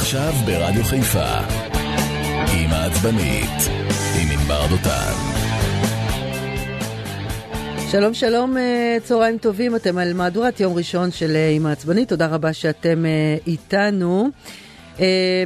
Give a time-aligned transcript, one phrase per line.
[0.00, 1.38] עכשיו ברדיו חיפה,
[2.56, 3.70] עם העצבנית,
[4.20, 5.12] עם ענבר דותן.
[7.90, 12.26] שלום שלום, אה, צהריים טובים, אתם על מהדורת יום ראשון של אה, עם העצבנית, תודה
[12.26, 14.30] רבה שאתם אה, איתנו.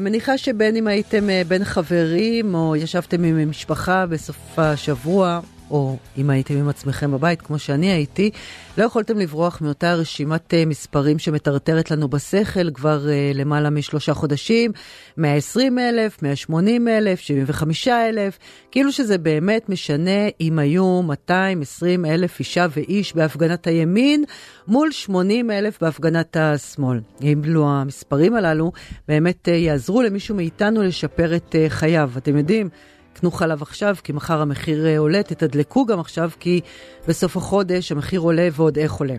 [0.00, 6.54] מניחה שבין אם הייתם בין חברים או ישבתם עם משפחה בסוף השבוע או אם הייתם
[6.54, 8.30] עם עצמכם בבית, כמו שאני הייתי,
[8.78, 14.72] לא יכולתם לברוח מאותה רשימת uh, מספרים שמטרטרת לנו בשכל כבר uh, למעלה משלושה חודשים,
[15.16, 18.38] 120 אלף, 180 אלף, 75 אלף,
[18.70, 24.24] כאילו שזה באמת משנה אם היו 220 אלף אישה ואיש בהפגנת הימין
[24.68, 27.00] מול 80 אלף בהפגנת השמאל.
[27.22, 28.72] אם לא המספרים הללו
[29.08, 32.10] באמת uh, יעזרו למישהו מאיתנו לשפר את uh, חייו.
[32.16, 32.68] אתם יודעים,
[33.14, 36.60] קנו חלב עכשיו, כי מחר המחיר אה, עולה, תתדלקו גם עכשיו, כי
[37.08, 39.14] בסוף החודש המחיר עולה ועוד איך עולה.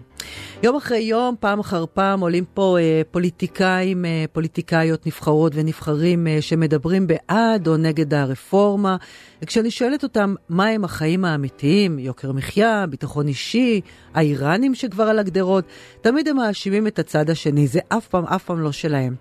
[0.64, 6.42] יום אחרי יום, פעם אחר פעם, עולים פה אה, פוליטיקאים, אה, פוליטיקאיות נבחרות ונבחרים אה,
[6.42, 8.96] שמדברים בעד או נגד הרפורמה.
[9.42, 13.82] וכשאני שואלת אותם מה הם החיים האמיתיים, יוקר מחיה, ביטחון אישי,
[14.14, 15.66] האיראנים שכבר על הגדרות,
[16.02, 19.16] תמיד הם מאשימים את הצד השני, זה אף פעם, אף פעם לא שלהם.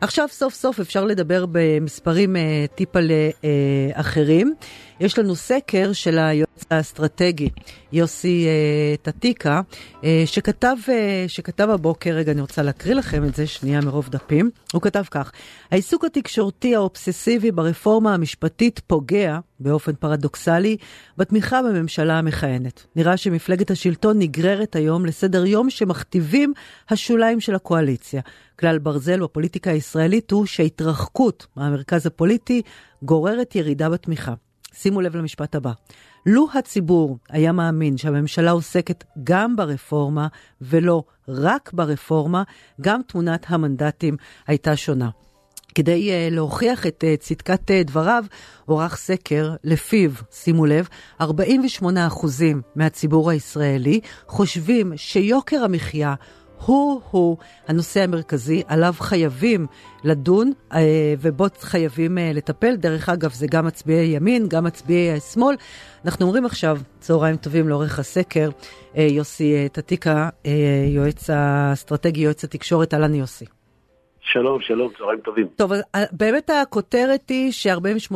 [0.00, 4.54] עכשיו סוף סוף אפשר לדבר במספרים אה, טיפה לאחרים.
[5.00, 7.48] יש לנו סקר של היועץ האסטרטגי
[7.92, 9.60] יוסי אה, טטיקה,
[10.04, 14.50] אה, שכתב, אה, שכתב הבוקר, רגע אני רוצה להקריא לכם את זה, שנייה מרוב דפים,
[14.72, 15.32] הוא כתב כך:
[15.70, 20.76] העיסוק התקשורתי האובססיבי ברפורמה המשפטית פוגע, באופן פרדוקסלי,
[21.16, 22.86] בתמיכה בממשלה המכהנת.
[22.96, 26.52] נראה שמפלגת השלטון נגררת היום לסדר יום שמכתיבים
[26.90, 28.20] השוליים של הקואליציה.
[28.60, 32.62] כלל ברזל בפוליטיקה הישראלית הוא שההתרחקות מהמרכז הפוליטי
[33.02, 34.34] גוררת ירידה בתמיכה.
[34.80, 35.72] שימו לב למשפט הבא.
[36.26, 40.28] לו הציבור היה מאמין שהממשלה עוסקת גם ברפורמה
[40.60, 42.42] ולא רק ברפורמה,
[42.80, 45.10] גם תמונת המנדטים הייתה שונה.
[45.74, 48.24] כדי uh, להוכיח את uh, צדקת uh, דבריו,
[48.66, 50.88] עורך סקר לפיו, שימו לב,
[51.20, 51.24] 48%
[52.76, 56.14] מהציבור הישראלי חושבים שיוקר המחיה
[56.66, 57.36] הוא-הוא
[57.68, 59.66] הנושא המרכזי, עליו חייבים
[60.04, 62.76] לדון אה, ובו חייבים אה, לטפל.
[62.76, 65.56] דרך אגב, זה גם מצביעי ימין, גם מצביעי שמאל.
[66.04, 68.50] אנחנו אומרים עכשיו, צהריים טובים לאורך הסקר,
[68.96, 70.28] אה, יוסי טטיקה,
[70.94, 73.44] יועץ האסטרטגי, יועץ התקשורת, אהלן יוסי.
[74.20, 75.48] שלום, שלום, צהריים טובים.
[75.56, 75.72] טוב,
[76.12, 78.14] באמת הכותרת היא ש-48%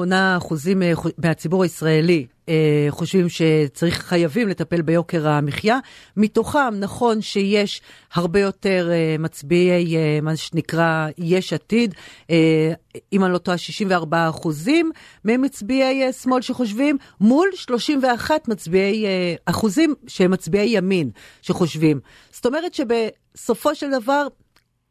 [1.19, 5.79] מהציבור הישראלי אה, חושבים שצריך, חייבים לטפל ביוקר המחיה.
[6.17, 7.83] מתוכם, נכון שיש
[8.15, 11.95] הרבה יותר אה, מצביעי, אה, מה שנקרא, יש עתיד,
[12.31, 12.73] אה,
[13.13, 14.91] אם אני לא טועה, 64 אחוזים
[15.25, 21.11] ממצביעי אה, שמאל שחושבים, מול 31 מצביעי, אה, אחוזים שהם מצביעי ימין
[21.43, 22.01] שחושבים.
[22.33, 24.27] זאת אומרת שבסופו של דבר,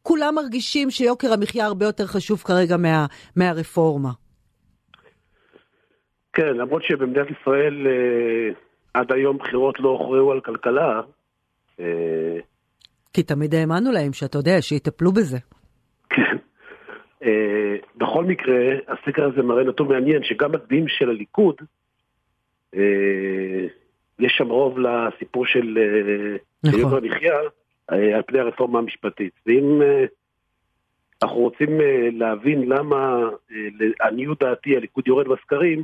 [0.04, 4.12] כולם מרגישים שיוקר המחיה הרבה יותר חשוב כרגע מה, מהרפורמה.
[6.34, 8.50] כן, למרות שבמדינת ישראל אה,
[8.94, 11.02] עד היום בחירות לא הוכרעו על כלכלה.
[11.80, 12.38] אה,
[13.14, 15.38] כי תמיד האמנו להם שאתה יודע, שיטפלו בזה.
[16.09, 16.38] כן.
[17.24, 18.56] אה, בכל מקרה,
[18.88, 21.56] הסקר הזה מראה נתון מעניין, שגם מצביעים של הליכוד,
[24.20, 25.78] יש שם רוב לסיפור של
[26.64, 26.80] נכון.
[26.80, 27.34] יוקר המחיה
[27.88, 29.34] על פני הרפורמה המשפטית.
[29.46, 29.81] ואם
[31.24, 31.70] אנחנו רוצים
[32.12, 33.30] להבין למה,
[33.80, 35.84] לעניות דעתי, הליכוד יורד בסקרים,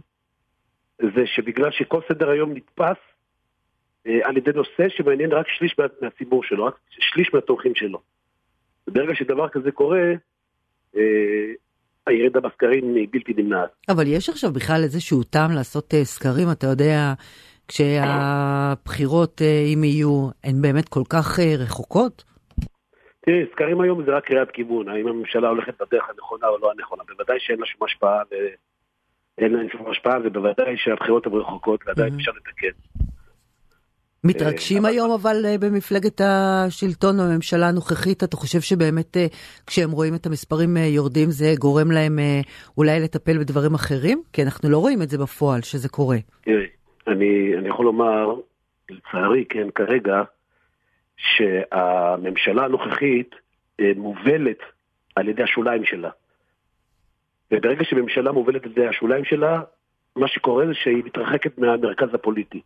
[1.02, 2.98] זה שבגלל שכל סדר היום נתפס
[4.08, 8.00] אה, על ידי נושא שמעניין רק שליש מה, מהציבור שלו, רק שליש מהתומכים שלו.
[8.88, 10.14] ברגע שדבר כזה קורה,
[10.96, 11.02] אה,
[12.08, 13.70] הירידה בסקרים היא בלתי נמנעת.
[13.90, 17.14] אבל יש עכשיו בכלל איזשהו טעם לעשות אה, סקרים, אתה יודע,
[17.68, 22.24] כשהבחירות, אה, אם יהיו, הן באמת כל כך אה, רחוקות?
[23.26, 27.04] תראי, סקרים היום זה רק קריאת כיוון, האם הממשלה הולכת בדרך הנכונה או לא הנכונה.
[27.08, 28.22] בוודאי שאין לה שום השפעה
[29.38, 32.78] אין להם שום השפעה, ובוודאי שהבחירות הן רחוקות ועדיין אפשר לתקן.
[34.24, 39.26] מתרגשים אה, היום אבל אה, במפלגת השלטון בממשלה הנוכחית, אתה חושב שבאמת אה,
[39.68, 42.20] כשהם רואים את המספרים יורדים זה גורם להם
[42.78, 44.22] אולי לטפל בדברים אחרים?
[44.34, 46.18] כי אנחנו לא רואים את זה בפועל שזה קורה.
[46.42, 46.68] תראי,
[47.08, 48.36] אני, אני יכול לומר,
[48.90, 50.24] לצערי, כן, כרגע,
[51.18, 53.36] שהממשלה הנוכחית
[53.96, 54.60] מובלת
[55.16, 56.10] על ידי השוליים שלה.
[57.52, 59.62] וברגע שממשלה מובלת על ידי השוליים שלה,
[60.16, 62.62] מה שקורה זה שהיא מתרחקת מהמרכז הפוליטי.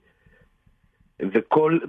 [1.33, 1.79] וכל,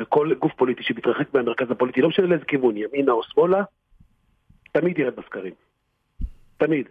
[0.00, 3.62] וכל גוף פוליטי שמתרחק מהמרכז הפוליטי, לא משנה לאיזה כיוון, ימינה או שמאלה,
[4.72, 5.54] תמיד ירד בסקרים.
[6.56, 6.88] תמיד.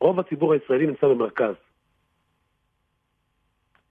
[0.00, 1.54] רוב הציבור הישראלי נמצא במרכז.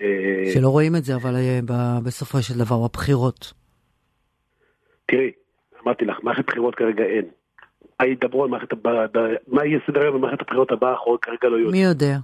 [0.02, 1.60] אה, שלא רואים את זה, אבל אה,
[2.06, 3.54] בסופו של דבר, בבחירות.
[5.06, 5.32] תראי,
[5.84, 7.26] אמרתי לך, מערכת בחירות כרגע אין.
[8.00, 8.74] מה ידברו על מערכת,
[9.48, 11.72] מה יהיה סדר היום במערכת הבחירות הבאה, אנחנו כרגע לא יודעים.
[11.72, 12.18] מי יודע?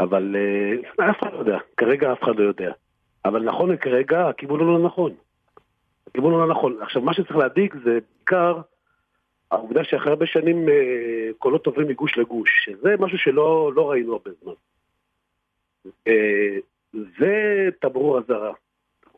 [0.00, 0.36] אבל
[0.98, 2.72] אה, אף אחד לא יודע, כרגע אף אחד לא יודע.
[3.24, 5.12] אבל נכון כרגע, הכיוון הוא לא נכון.
[6.06, 6.76] הכיוון הוא לא נכון.
[6.82, 8.60] עכשיו, מה שצריך להדאיג זה בעיקר
[9.50, 14.30] העובדה שאחרי הרבה שנים אה, קולות עוברים מגוש לגוש, שזה משהו שלא לא ראינו הרבה
[14.42, 14.52] זמן.
[16.08, 16.56] אה,
[16.92, 18.52] זה תמרור אזהרה.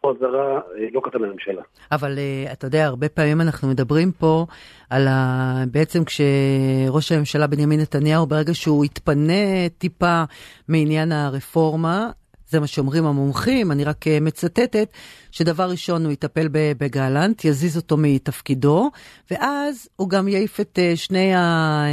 [0.04, 1.62] תמרור אזהרה אה, לא קטן לממשלה.
[1.92, 2.18] אבל
[2.52, 4.46] אתה יודע, הרבה פעמים אנחנו מדברים פה
[4.90, 5.64] על ה...
[5.70, 10.22] בעצם כשראש הממשלה בנימין נתניהו, ברגע שהוא יתפנה טיפה
[10.68, 12.10] מעניין הרפורמה,
[12.54, 14.88] זה מה שאומרים המומחים, אני רק אה, מצטטת,
[15.30, 18.90] שדבר ראשון הוא יטפל בגלנט, יזיז אותו מתפקידו,
[19.30, 21.86] ואז הוא גם יעיף את אה, שני אה,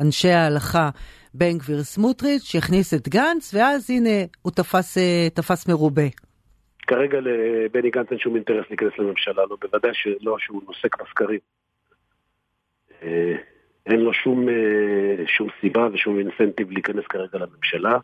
[0.00, 0.90] אנשי ההלכה,
[1.34, 4.98] בן גביר סמוטריץ', יכניס את גנץ, ואז הנה, הוא תפס,
[5.34, 6.25] תפס מרובה.
[6.86, 11.38] כרגע לבני גנץ אין שום אינטרס להיכנס לממשלה, לא, בוודאי שלא שהוא נוסק בסקרים.
[13.86, 14.46] אין לו שום,
[15.26, 17.98] שום סיבה ושום אינסנטיב להיכנס כרגע לממשלה.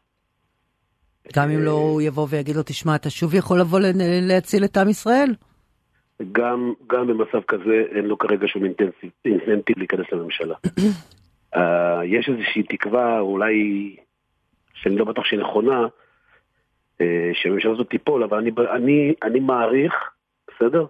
[1.37, 3.81] גם אם לא הוא יבוא ויגיד לו, תשמע, אתה שוב יכול לבוא
[4.29, 5.35] להציל את עם ישראל?
[6.32, 8.62] גם, גם במצב כזה אין לו כרגע שום
[9.25, 10.55] אינסנטיב להיכנס לממשלה.
[11.55, 11.61] uh,
[12.17, 13.96] יש איזושהי תקווה, אולי,
[14.75, 15.87] שאני לא בטוח שהיא נכונה,
[17.32, 19.94] שהממשלה הזאת תיפול, אבל אני, אני, אני מעריך,
[20.48, 20.86] בסדר?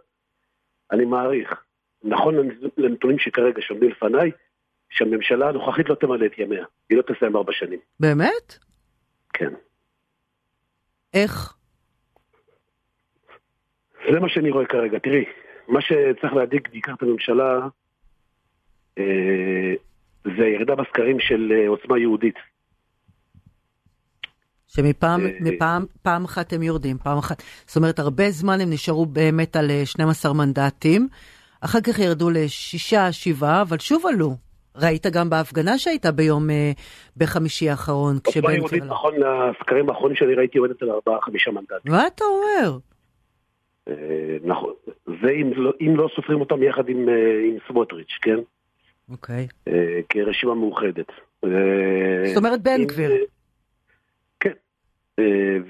[0.92, 1.62] אני מעריך,
[2.04, 2.34] נכון
[2.76, 4.30] לנתונים שכרגע שעומדים לפניי,
[4.90, 7.78] שהממשלה הנוכחית לא תמלא את ימיה, היא לא תסיים ארבע שנים.
[8.00, 8.58] באמת?
[9.32, 9.54] כן.
[11.14, 11.56] איך?
[14.12, 14.98] זה מה שאני רואה כרגע.
[14.98, 15.24] תראי,
[15.68, 17.68] מה שצריך להדאיג בעיקר את הממשלה
[18.98, 19.74] אה,
[20.24, 22.34] זה הירידה בסקרים של אה, עוצמה יהודית.
[24.76, 27.42] שמפעם אה, פעם אחת הם יורדים, פעם אחת.
[27.66, 31.08] זאת אומרת, הרבה זמן הם נשארו באמת על 12 אה, מנדטים,
[31.60, 34.36] אחר כך ירדו לשישה, שבעה, אבל שוב עלו.
[34.76, 36.70] ראית גם בהפגנה שהייתה ביום, אה,
[37.16, 38.84] בחמישי האחרון, כשבן גביר...
[38.84, 41.92] נכון, לסקרים האחרונים שאני ראיתי יורדת על ארבעה, חמישה מנדטים.
[41.92, 42.78] מה אתה אומר?
[44.44, 44.72] נכון,
[45.06, 47.08] זה אם לא, אם לא סופרים אותם יחד עם
[47.68, 48.38] סמוטריץ', כן?
[49.10, 49.46] אוקיי.
[50.08, 51.06] כרשימה מאוחדת.
[52.26, 53.10] זאת אומרת בן גביר.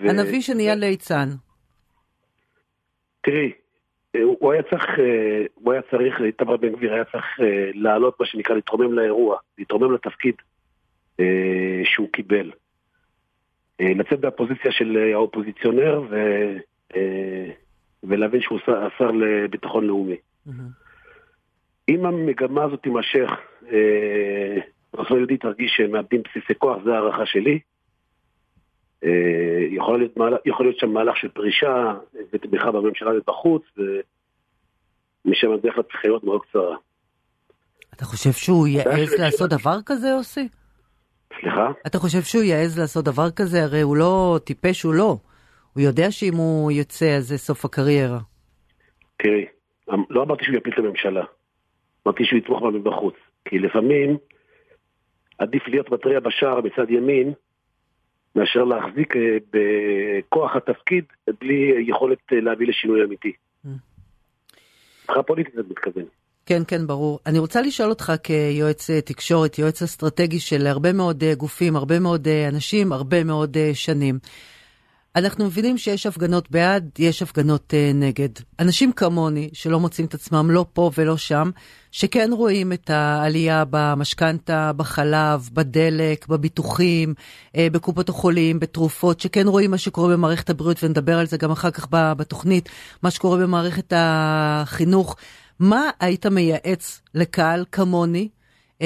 [0.02, 0.08] כן.
[0.08, 1.28] הנביא שנהיה ליצן.
[3.22, 3.52] תראי,
[4.20, 8.26] הוא היה צריך, אה, הוא היה צריך, איתמר בן גביר היה צריך אה, לעלות, מה
[8.26, 10.34] שנקרא, להתרומם לאירוע, להתרומם לתפקיד
[11.20, 12.50] אה, שהוא קיבל.
[13.80, 16.16] לצאת מהפוזיציה של האופוזיציונר ו,
[18.02, 20.16] ולהבין שהוא השר לביטחון לאומי.
[21.88, 23.30] אם המגמה הזאת תימשך,
[24.90, 27.58] עושה יהודי תרגיש שהם מאבדים בסיסי כוח, זו הערכה שלי.
[29.04, 31.94] אה, יכול להיות, יכול להיות שם מהלך של פרישה
[32.32, 36.76] ותמיכה בממשלה ובחוץ, ומשם הדרך לבחירות מאוד קצרה.
[37.94, 40.48] אתה חושב שהוא יעז לעשות דבר כזה, יוסי?
[41.40, 41.70] סליחה?
[41.86, 43.64] אתה חושב שהוא יעז לעשות דבר כזה?
[43.64, 45.16] הרי הוא לא טיפש, הוא לא.
[45.72, 48.18] הוא יודע שאם הוא יוצא, אז זה סוף הקריירה.
[49.16, 49.46] תראי,
[50.10, 51.24] לא אמרתי שהוא יפיל את הממשלה.
[52.06, 53.14] אמרתי שהוא יתמוך בה מבחוץ.
[53.44, 54.16] כי לפעמים
[55.38, 57.32] עדיף להיות מטריה בשער מצד ימין,
[58.36, 59.20] מאשר להחזיק אה,
[59.52, 61.04] בכוח התפקיד
[61.40, 63.32] בלי יכולת אה, להביא לשינוי אמיתי.
[63.64, 65.22] מבחינה mm.
[65.22, 66.04] פוליטית את מתכוון.
[66.46, 67.18] כן, כן, ברור.
[67.26, 72.28] אני רוצה לשאול אותך כיועץ אה, תקשורת, יועץ אסטרטגי של הרבה מאוד גופים, הרבה מאוד
[72.48, 74.18] אנשים, הרבה מאוד שנים.
[75.16, 78.28] אנחנו מבינים שיש הפגנות בעד, יש הפגנות uh, נגד.
[78.58, 81.50] אנשים כמוני, שלא מוצאים את עצמם לא פה ולא שם,
[81.90, 87.14] שכן רואים את העלייה במשכנתה, בחלב, בדלק, בביטוחים,
[87.48, 91.70] uh, בקופות החולים, בתרופות, שכן רואים מה שקורה במערכת הבריאות, ונדבר על זה גם אחר
[91.70, 92.68] כך בתוכנית,
[93.02, 95.16] מה שקורה במערכת החינוך.
[95.58, 98.28] מה היית מייעץ לקהל כמוני
[98.78, 98.82] uh,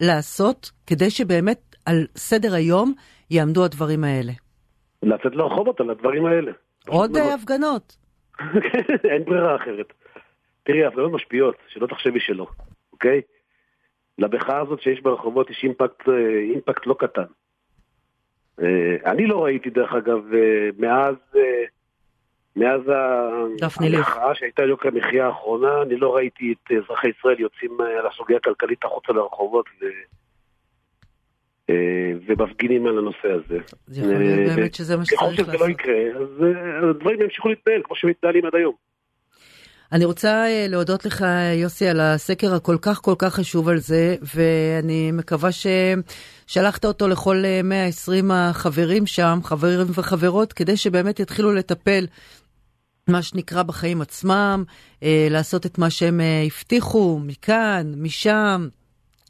[0.00, 2.94] לעשות כדי שבאמת על סדר היום
[3.30, 4.32] יעמדו הדברים האלה?
[5.02, 6.52] לצאת לרחובות על הדברים האלה.
[6.88, 7.96] עוד לא- הפגנות.
[9.12, 9.92] אין ברירה אחרת.
[10.62, 12.46] תראי, הפגנות משפיעות, שלא תחשבי שלא,
[12.92, 13.20] אוקיי?
[14.18, 17.24] למחאה הזאת שיש ברחובות יש אימפקט, אה, אימפקט לא קטן.
[18.62, 21.14] אה, אני לא ראיתי, דרך אגב, אה, מאז,
[22.56, 22.80] מאז
[23.98, 28.84] המחאה שהייתה יוקר המחיה האחרונה, אני לא ראיתי את אזרחי ישראל יוצאים על הסוגיה הכלכלית
[28.84, 29.88] החוצה לרחובות אה,
[32.26, 33.58] ומפגינים על הנושא הזה.
[33.86, 35.38] זה יכול להיות אה, באמת שזה מה שצריך לעשות.
[35.38, 38.74] ככל שזה לא יקרה, אז אה, הדברים ימשיכו להתנהל כמו שמתנהלים עד היום.
[39.92, 41.24] אני רוצה להודות לך,
[41.54, 47.42] יוסי, על הסקר הכל כך כל כך חשוב על זה, ואני מקווה ששלחת אותו לכל
[47.64, 52.06] 120 החברים שם, חברים וחברות, כדי שבאמת יתחילו לטפל
[53.08, 54.64] מה שנקרא בחיים עצמם,
[55.02, 58.68] אה, לעשות את מה שהם אה, הבטיחו מכאן, משם,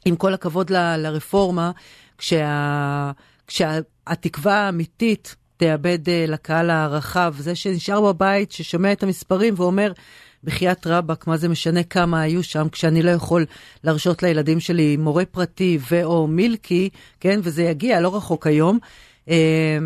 [0.05, 1.71] עם כל הכבוד ל, לרפורמה,
[2.21, 3.11] כשה,
[3.47, 9.91] כשהתקווה האמיתית תאבד אה, לקהל הרחב, זה שנשאר בבית, ששומע את המספרים ואומר,
[10.43, 13.45] בחייאת רבאק, מה זה משנה כמה היו שם, כשאני לא יכול
[13.83, 18.79] להרשות לילדים שלי מורה פרטי ו/או מילקי, כן, וזה יגיע, לא רחוק היום,
[19.29, 19.77] אה,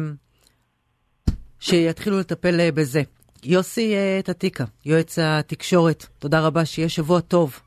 [1.60, 3.02] שיתחילו לטפל אה, בזה.
[3.44, 7.60] יוסי טטיקה, יועץ התקשורת, תודה רבה, שיהיה שבוע טוב.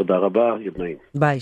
[0.00, 0.96] תודה רבה, יום נעים.
[1.14, 1.38] ביי.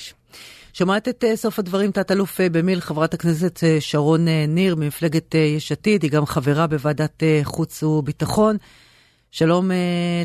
[0.72, 6.26] שומעת את סוף הדברים, תת-אלוף במיל, חברת הכנסת שרון ניר ממפלגת יש עתיד, היא גם
[6.26, 8.56] חברה בוועדת חוץ וביטחון.
[9.30, 9.70] שלום,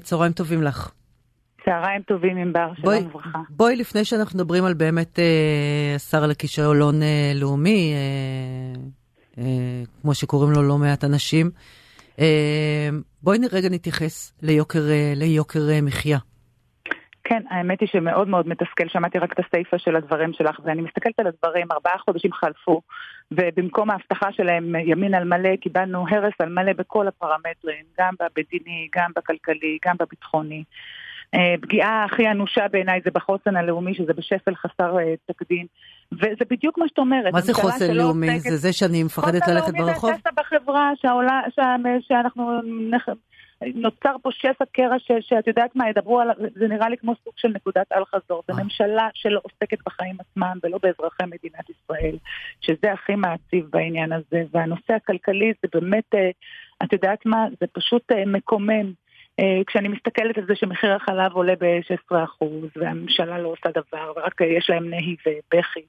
[0.03, 0.91] צהריים טובים לך.
[1.65, 3.39] צהריים טובים, ענבר, שלום וברכה.
[3.49, 5.19] בואי, לפני שאנחנו מדברים על באמת
[5.95, 7.01] השר לכישלון
[7.35, 7.93] לאומי,
[10.01, 11.51] כמו שקוראים לו לא מעט אנשים,
[13.23, 14.83] בואי רגע נתייחס ליוקר,
[15.15, 16.17] ליוקר מחיה.
[17.33, 21.19] כן, האמת היא שמאוד מאוד מתסכל, שמעתי רק את הסיפה של הדברים שלך, ואני מסתכלת
[21.19, 22.81] על הדברים, ארבעה חודשים חלפו,
[23.31, 29.11] ובמקום ההבטחה שלהם ימין על מלא, קיבלנו הרס על מלא בכל הפרמטרים, גם במדיני, גם
[29.15, 30.63] בכלכלי, גם בביטחוני.
[31.61, 35.65] פגיעה הכי אנושה בעיניי זה בחוסן הלאומי, שזה בשפל חסר תקדים.
[36.11, 37.33] וזה בדיוק מה שאת אומרת.
[37.33, 38.39] מה זה חוסן לאומי?
[38.39, 39.93] זה זה שאני מפחדת ללכת ברחוב?
[39.93, 41.41] חוסן לאומי זה בחברה, שהעולה,
[41.99, 42.61] שאנחנו
[43.75, 47.48] נוצר פה שפע קרע שאת יודעת מה, ידברו על, זה נראה לי כמו סוג של
[47.48, 48.43] נקודת אל חזור.
[48.48, 48.63] זו אה.
[48.63, 52.15] ממשלה שלא עוסקת בחיים עצמם ולא באזרחי מדינת ישראל,
[52.62, 54.43] שזה הכי מעציב בעניין הזה.
[54.51, 56.29] והנושא הכלכלי זה באמת, אה,
[56.84, 59.02] את יודעת מה, זה פשוט אה, מקומם.
[59.39, 64.69] אה, כשאני מסתכלת על זה שמחיר החלב עולה ב-16% והממשלה לא עושה דבר ורק יש
[64.69, 65.79] להם נהי ובכי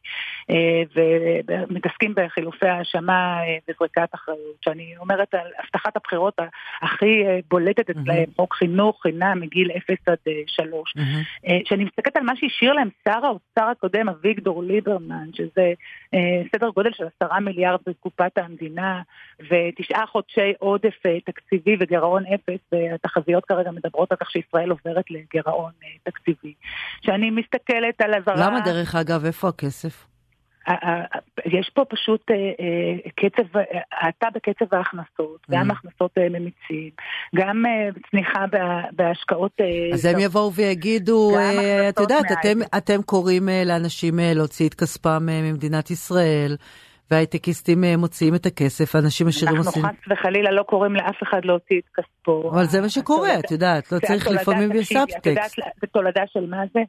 [0.51, 6.39] אה, ומתעסקים בחילופי האשמה אה, וזריקת אחריות, שאני אומרת על הבטחת הבחירות
[6.83, 10.95] הכי בולטת אצלהם, חוק חינוך חינם מגיל 0 עד 3,
[11.65, 15.73] כשאני מסתכלת על מה שהשאיר להם שר האוצר הקודם אביגדור ליברמן, שזה
[16.53, 19.03] סדר גודל של 10 מיליארד בקופת המדינה
[19.51, 25.73] ותשעה חודשי עודף תקציבי וגירעון אפס והתחזיות התחזיות כרגע מדברות על כך שישראל עוברת לגירעון
[25.85, 26.55] אה, תקציבי.
[27.03, 28.47] כשאני מסתכלת על אזהרה...
[28.47, 30.07] למה דרך אגב, איפה הכסף?
[31.45, 33.59] יש פה פשוט אה, אה, קצב,
[33.93, 35.53] האטה בקצב ההכנסות, mm.
[35.53, 36.91] גם הכנסות ממיצים,
[37.35, 37.65] גם
[38.11, 38.45] צניחה
[38.93, 39.53] בהשקעות.
[39.93, 41.33] אז הם יבואו ויגידו,
[41.89, 42.25] את יודעת,
[42.77, 46.57] אתם קוראים לאנשים להוציא את כספם ממדינת ישראל.
[47.11, 49.85] והייטקיסטים אה, מוציאים את הכסף, אנשים עשירים עושים...
[49.85, 52.51] אנחנו חס וחלילה לא קוראים לאף אחד להוציא את כספו.
[52.51, 55.59] אבל זה מה שקורה, את יודעת, לא צריך לפעמים בסאבטקסט.
[55.81, 56.81] זה תולדה של מה זה?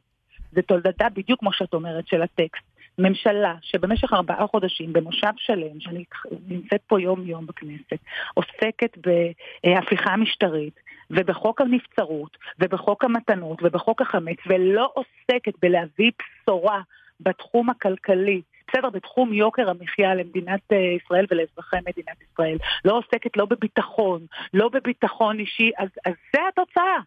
[0.52, 2.64] זה תולדה בדיוק כמו שאת אומרת, של הטקסט.
[2.98, 6.04] ממשלה שבמשך ארבעה חודשים במושב שלם, שאני
[6.48, 7.98] נמצאת פה יום יום בכנסת,
[8.34, 10.80] עוסקת בהפיכה משטרית
[11.10, 16.80] ובחוק הנבצרות ובחוק המתנות ובחוק החמץ ולא עוסקת בלהביא בשורה
[17.20, 22.56] בתחום הכלכלי בסדר, בתחום יוקר המחיה למדינת אה, ישראל ולאזרחי מדינת ישראל.
[22.84, 26.98] לא עוסקת לא בביטחון, לא בביטחון אישי, אז, אז זה התוצאה.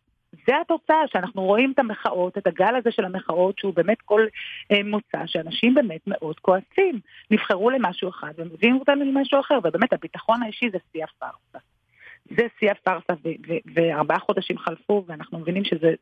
[0.47, 4.25] זה התוצאה, שאנחנו רואים את המחאות, את הגל הזה של המחאות, שהוא באמת כל
[4.71, 6.99] אה, מוצא, שאנשים באמת מאוד כועסים.
[7.31, 11.65] נבחרו למשהו אחד ומביאים אותנו למשהו אחר, ובאמת הביטחון האישי זה שיא הפארסה.
[12.25, 13.13] זה שיא הפארסה,
[13.75, 15.93] וארבעה חודשים חלפו, ואנחנו מבינים שזה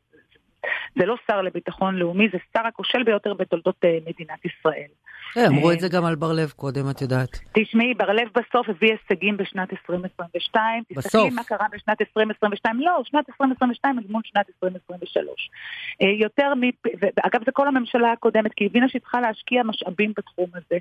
[0.98, 4.88] זה לא שר לביטחון לאומי, זה שר הכושל ביותר בתולדות אה, מדינת ישראל.
[5.34, 7.40] כן, אמרו את זה גם על בר-לב קודם, את יודעת.
[7.52, 10.82] תשמעי, בר-לב בסוף הביא הישגים בשנת 2022.
[10.90, 11.04] בסוף.
[11.04, 12.80] תסתכלי מה קרה בשנת 2022.
[12.80, 15.50] לא, שנת 2022 אל מול שנת 2023.
[16.02, 16.60] אה, יותר מ...
[17.00, 20.78] ואגב, זה כל הממשלה הקודמת, כי היא הבינה שהיא צריכה להשקיע משאבים בתחום הזה.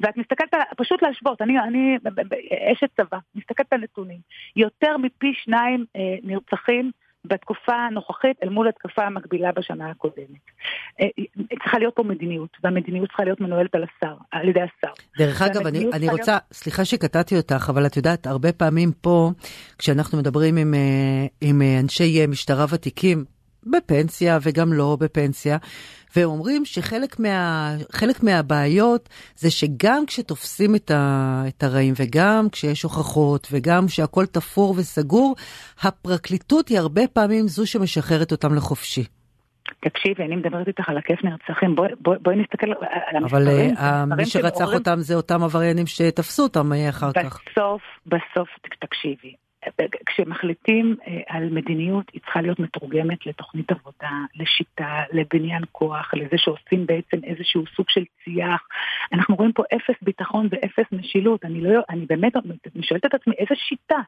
[0.00, 1.98] ואת מסתכלת, פשוט להשוות, אני, אני
[2.72, 4.18] אשת צבא, מסתכלת על נתונים.
[4.56, 6.90] יותר מפי שניים אה, נרצחים.
[7.28, 10.40] בתקופה הנוכחית אל מול התקופה המקבילה בשנה הקודמת.
[11.00, 11.06] אה,
[11.62, 14.92] צריכה להיות פה מדיניות, והמדיניות צריכה להיות מנוהלת על השר, על ידי השר.
[15.18, 16.42] דרך אגב, אני, אני רוצה, להיות...
[16.52, 19.30] סליחה שקטעתי אותך, אבל את יודעת, הרבה פעמים פה,
[19.78, 23.24] כשאנחנו מדברים עם, אה, עם אה, אנשי משטרה ותיקים,
[23.66, 25.56] בפנסיה וגם לא בפנסיה,
[26.16, 27.76] והם אומרים שחלק מה,
[28.22, 35.34] מהבעיות זה שגם כשתופסים את, ה, את הרעים וגם כשיש הוכחות וגם כשהכול תפור וסגור,
[35.82, 39.04] הפרקליטות היא הרבה פעמים זו שמשחררת אותם לחופשי.
[39.80, 43.74] תקשיבי, אני מדברת איתך על הכיף נרצחים, בואי בוא, בוא נסתכל על המספרים.
[43.76, 47.40] אבל uh, מי שרצח אותם זה אותם עבריינים שתפסו אותם אה, אחר בסוף, כך.
[47.50, 48.48] בסוף, בסוף,
[48.80, 49.34] תקשיבי,
[50.06, 56.86] כשמחליטים אה, על מדיניות, היא צריכה להיות מתורגמת לתוכנית עבודה, לשיטה, לבניין כוח, לזה שעושים
[56.86, 58.66] בעצם איזשהו סוג של צי"ח.
[59.12, 61.44] אנחנו רואים פה אפס ביטחון ואפס משילות.
[61.44, 62.32] אני, לא, אני באמת
[62.82, 64.00] שואלת את עצמי, איזה שיטה?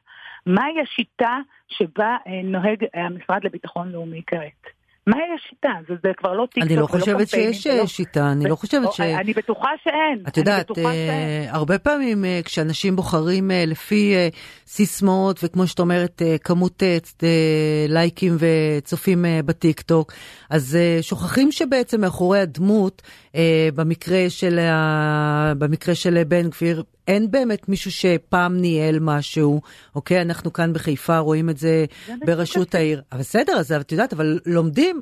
[0.45, 1.37] מהי השיטה
[1.67, 4.78] שבה נוהג המשרד לביטחון לאומי כעת?
[5.09, 5.69] מהי השיטה?
[5.87, 7.85] זה, זה כבר לא טיקטוק אני לא חושבת שיש לא...
[7.85, 9.01] שיטה, אני לא חושבת ש...
[9.01, 10.23] אני בטוחה שאין.
[10.27, 14.27] את יודעת, אה, הרבה פעמים אה, כשאנשים בוחרים אה, לפי אה,
[14.67, 20.11] סיסמאות, וכמו שאת אומרת, אה, כמות אה, אה, לייקים וצופים אה, בטיקטוק,
[20.49, 23.01] אז אה, שוכחים שבעצם מאחורי הדמות,
[23.35, 29.61] אה, במקרה, של, אה, במקרה של בן גביר, אין באמת מישהו שפעם ניהל משהו,
[29.95, 30.21] אוקיי?
[30.21, 31.85] אנחנו כאן בחיפה רואים את זה
[32.25, 33.01] בראשות העיר.
[33.11, 35.01] אבל בסדר, אז את יודעת, אבל לומדים.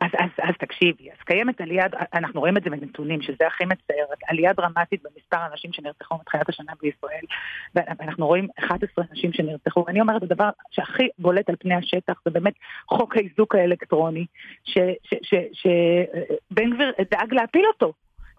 [0.00, 1.84] אז, אז, אז תקשיבי, אז קיימת עלייה,
[2.14, 6.72] אנחנו רואים את זה בנתונים, שזה הכי מצער, עלייה דרמטית במספר האנשים שנרצחו מתחילת השנה
[6.82, 7.24] בישראל,
[7.74, 12.54] ואנחנו רואים 11 אנשים שנרצחו, ואני אומרת, הדבר שהכי בולט על פני השטח זה באמת
[12.88, 14.26] חוק האיזוק האלקטרוני,
[15.52, 17.92] שבן גביר דאג להפיל אותו.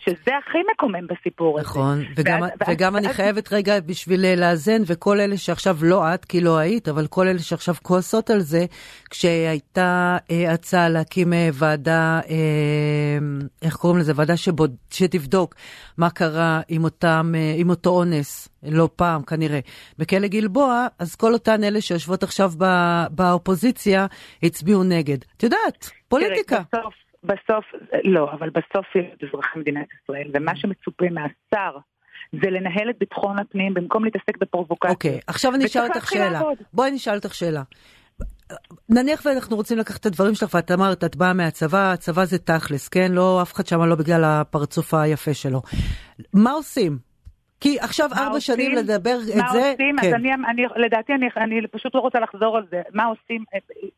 [0.06, 1.70] שזה הכי מקומם בסיפור הזה.
[1.70, 6.14] נכון, וגם, ואז, וגם ואז, אני חייבת רגע בשביל אה, לאזן, וכל אלה שעכשיו לא
[6.14, 8.66] את, כי לא היית, אבל כל אלה שעכשיו כועסות על זה,
[9.10, 13.18] כשהייתה אה, הצעה להקים אה, ועדה, אה,
[13.62, 14.14] איך קוראים לזה?
[14.16, 15.56] ועדה שבוד, שתבדוק
[15.98, 19.60] מה קרה עם, אותם, אה, עם אותו אונס, לא פעם כנראה,
[19.98, 24.06] בכלא גלבוע, אז כל אותן אלה שיושבות עכשיו בא, באופוזיציה
[24.44, 25.18] הצביעו נגד.
[25.38, 26.64] את יודעת, פוליטיקה.
[26.72, 27.03] תראי, בסוף...
[27.24, 27.66] בסוף,
[28.04, 31.78] לא, אבל בסוף יש אזרחי מדינת ישראל, ומה שמצופה מהשר
[32.32, 34.92] זה לנהל את ביטחון הפנים במקום להתעסק בפרובוקציה.
[34.92, 36.42] אוקיי, okay, עכשיו אני אשאל אותך שאלה.
[36.74, 37.62] בואי נשאל אותך שאלה.
[38.90, 42.90] נניח ואנחנו רוצים לקחת את הדברים שלך, ואת אמרת, את באה מהצבא, הצבא זה תכלס,
[42.90, 43.12] כן?
[43.12, 45.62] לא, אף אחד שם לא בגלל הפרצוף היפה שלו.
[46.34, 46.98] מה עושים?
[47.60, 49.96] כי עכשיו ארבע שנים לדבר את זה, מה עושים?
[50.02, 50.08] כן.
[50.08, 52.82] אז אני, אני, לדעתי, אני, אני פשוט לא רוצה לחזור על זה.
[52.94, 53.44] מה עושים?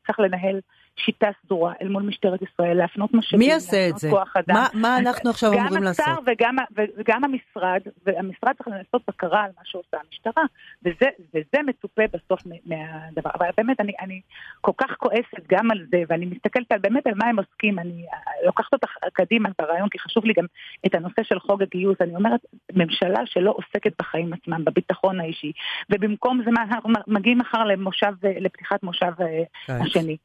[0.06, 0.60] צריך לנהל
[0.98, 4.10] שיטה סדורה אל מול משטרת ישראל, להפנות משאבים, מי יעשה את זה?
[4.48, 6.06] מה, מה אנחנו עכשיו אמורים לעשות?
[6.06, 6.56] גם השר וגם,
[6.98, 10.44] וגם המשרד, והמשרד צריך לעשות בקרה על מה שעושה המשטרה,
[10.86, 13.32] וזה, וזה מצופה בסוף מהדבר.
[13.40, 14.22] אבל באמת, אני, אני
[14.62, 18.06] כל כך כועסת גם על זה, ואני מסתכלת על באמת על מה הם עוסקים, אני
[18.46, 20.46] לוקחת אותך קדימה ברעיון, כי חשוב לי גם
[20.86, 21.98] את הנושא של חוק הגיוס.
[22.02, 22.40] אני אומרת,
[22.74, 25.52] ממשלה שלא עוסקת בחיים עצמם, בביטחון האישי,
[25.90, 29.44] ובמקום זה, אנחנו מגיעים מחר למושב, לפתיחת מושב אה,
[29.82, 30.18] השני.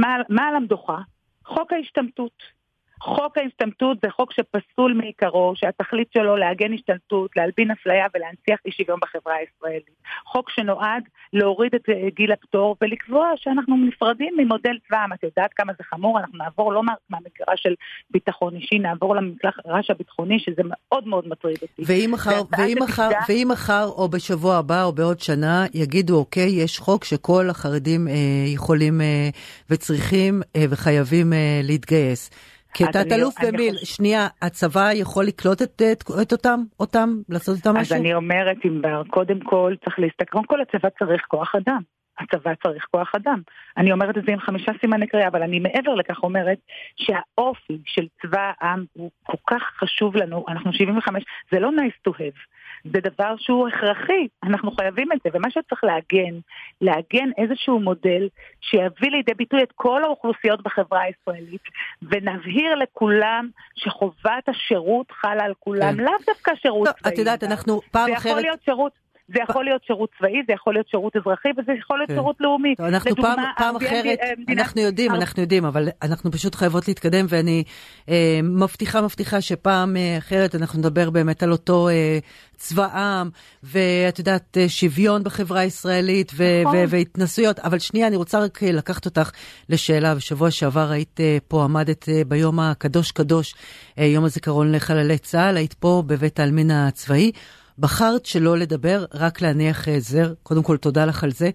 [0.00, 0.98] מה, מה על המדוכה?
[1.44, 2.59] חוק ההשתמטות.
[3.00, 8.98] חוק ההשתמטות זה חוק שפסול מעיקרו, שהתכלית שלו להגן השתלטות, להלבין אפליה ולהנציח אי שוויון
[9.02, 10.00] בחברה הישראלית.
[10.26, 15.12] חוק שנועד להוריד את אה, גיל הפטור ולקבוע שאנחנו נפרדים ממודל צבא העם.
[15.12, 16.18] את יודעת כמה זה חמור?
[16.18, 17.74] אנחנו נעבור לא מהמגרש של
[18.10, 21.82] ביטחון אישי, נעבור למגרש הביטחוני, שזה מאוד מאוד מטריד אותי.
[21.86, 26.78] ואם מחר, ואם מחר, ואם מחר או בשבוע הבא או בעוד שנה יגידו, אוקיי, יש
[26.78, 28.14] חוק שכל החרדים אה,
[28.54, 29.28] יכולים אה,
[29.70, 32.30] וצריכים אה, וחייבים אה, להתגייס.
[32.74, 37.94] כתת-אלוף במיל, שנייה, הצבא יכול לקלוט את, את, את אותם, אותם, לעשות איתם משהו?
[37.96, 41.80] אז אני אומרת, ענבר, קודם כל צריך להסתכל, קודם כל הצבא צריך כוח אדם.
[42.20, 43.40] הצבא צריך כוח אדם.
[43.76, 46.58] אני אומרת את זה עם חמישה סימני קריאה, אבל אני מעבר לכך אומרת
[46.96, 52.12] שהאופי של צבא העם הוא כל כך חשוב לנו, אנחנו 75, זה לא nice to
[52.12, 52.38] have.
[52.84, 56.38] זה דבר שהוא הכרחי, אנחנו חייבים את זה, ומה שצריך לעגן,
[56.80, 58.28] לעגן איזשהו מודל
[58.60, 61.62] שיביא לידי ביטוי את כל האוכלוסיות בחברה הישראלית,
[62.02, 66.04] ונבהיר לכולם שחובת השירות חלה על כולם, כן.
[66.04, 67.12] לאו דווקא שירות צבאי.
[67.12, 68.22] את יודעת, אנחנו פעם אחרת...
[68.22, 69.09] זה יכול להיות שירות...
[69.34, 72.14] זה יכול להיות שירות צבאי, זה יכול להיות שירות אזרחי, וזה יכול להיות כן.
[72.14, 72.74] שירות לאומי.
[72.78, 74.58] אנחנו לדוגמה, פעם, פעם אחרת, מדינת...
[74.58, 77.64] אנחנו יודעים, אנחנו יודעים, אבל אנחנו פשוט חייבות להתקדם, ואני
[78.08, 82.18] אה, מבטיחה, מבטיחה שפעם אה, אחרת אנחנו נדבר באמת על אותו אה,
[82.60, 83.30] צבא עם,
[83.62, 86.76] ואת יודעת, אה, שוויון בחברה הישראלית, ו- נכון.
[86.76, 87.58] ו- והתנסויות.
[87.58, 89.30] אבל שנייה, אני רוצה רק אה, לקחת אותך
[89.68, 90.14] לשאלה.
[90.14, 93.54] בשבוע שעבר היית אה, פה, עמדת ביום הקדוש קדוש,
[93.96, 97.32] יום הזיכרון לחללי צה"ל, היית פה בבית העלמין הצבאי.
[97.80, 100.34] בחרת שלא לדבר, רק להניח אה, זר.
[100.42, 101.50] קודם כל, תודה לך על זה.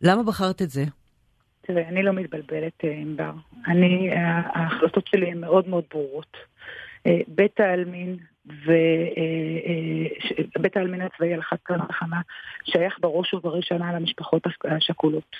[0.00, 0.84] למה בחרת את זה?
[1.60, 3.32] תראה, אני לא מתבלבלת, אה, ענבר.
[3.66, 6.36] אני, אה, ההחלטות שלי הן מאוד מאוד ברורות.
[7.28, 8.16] בית העלמין
[10.56, 12.20] ובית העלמין הצבאי על אחת כמה וכמה
[12.64, 15.36] שייך בראש ובראשונה למשפחות השכולות.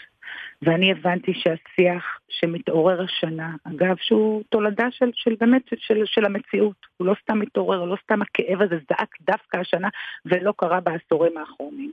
[0.63, 7.07] ואני הבנתי שהשיח שמתעורר השנה, אגב, שהוא תולדה של, של באמת, של, של המציאות, הוא
[7.07, 9.89] לא סתם מתעורר, לא סתם הכאב הזה זעק דווקא השנה,
[10.27, 11.93] ולא קרה בעשורים האחרונים.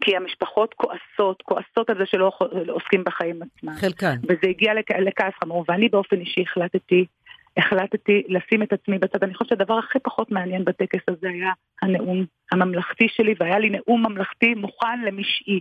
[0.00, 2.32] כי המשפחות כועסות, כועסות על זה שלא
[2.68, 3.72] עוסקים בחיים עצמם.
[3.72, 4.16] חלקן.
[4.22, 7.04] וזה הגיע לכעס חמור, ואני באופן אישי החלטתי
[7.56, 9.22] החלטתי לשים את עצמי בצד.
[9.22, 14.06] אני חושבת שהדבר הכי פחות מעניין בטקס הזה היה הנאום הממלכתי שלי, והיה לי נאום
[14.06, 15.60] ממלכתי מוכן למשעי.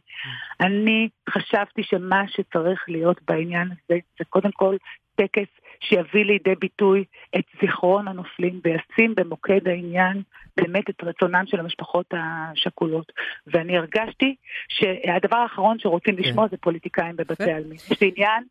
[0.62, 4.76] אני חשבתי שמה שצריך להיות בעניין הזה זה קודם כל
[5.16, 5.50] טקס
[5.80, 7.04] שיביא לידי ביטוי
[7.36, 10.22] את זיכרון הנופלים וישים במוקד העניין
[10.58, 13.12] באמת את רצונן של המשפחות השכולות.
[13.48, 14.36] ואני הרגשתי
[14.70, 16.22] שהדבר האחרון שרוצים כן.
[16.22, 17.78] לשמוע זה פוליטיקאים בבתי עלמין.
[17.92, 18.44] יש לי עניין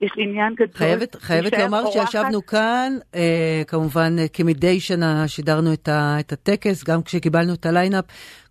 [0.00, 0.68] יש עניין גדול.
[0.74, 2.10] חייבת, חייבת לומר אורחת.
[2.10, 8.04] שישבנו כאן, אה, כמובן כמדי שנה שידרנו את, ה, את הטקס, גם כשקיבלנו את הליינאפ,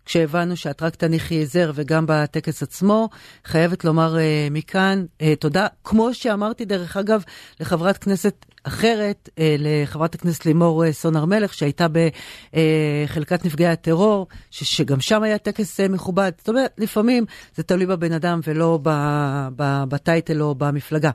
[0.06, 3.10] כשהבנו שאת רק תניחי זר וגם בטקס עצמו.
[3.46, 5.68] חייבת לומר אה, מכאן אה, תודה.
[5.84, 7.24] כמו שאמרתי, דרך אגב,
[7.60, 13.68] לחברת כנסת אחרת, אה, לחברת הכנסת לימור אה, סון הר מלך, שהייתה בחלקת אה, נפגעי
[13.68, 16.32] הטרור, ש, שגם שם היה טקס אה, מכובד.
[16.38, 18.80] זאת אומרת, לפעמים זה תלוי בבן אדם ולא
[19.90, 21.12] בטייטל או במפלגה.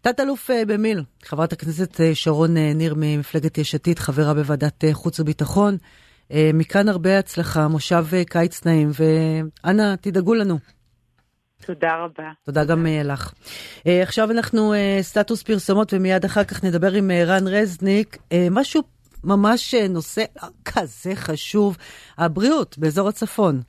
[0.00, 4.94] תת-אלוף אה, במיל, חברת הכנסת אה, שרון אה, ניר ממפלגת יש עתיד, חברה בוועדת אה,
[4.94, 5.76] חוץ וביטחון.
[6.32, 8.90] אה, מכאן הרבה הצלחה, מושב אה, קיץ נעים,
[9.64, 10.58] ואנא, תדאגו לנו.
[11.66, 12.30] תודה רבה.
[12.44, 13.32] תודה גם אה, לך.
[13.86, 18.18] עכשיו אנחנו סטטוס פרסומות ומיד אחר כך נדבר עם רן רזניק.
[18.50, 18.82] משהו
[19.24, 20.24] ממש נושא
[20.64, 21.76] כזה חשוב,
[22.18, 23.62] הבריאות באזור הצפון.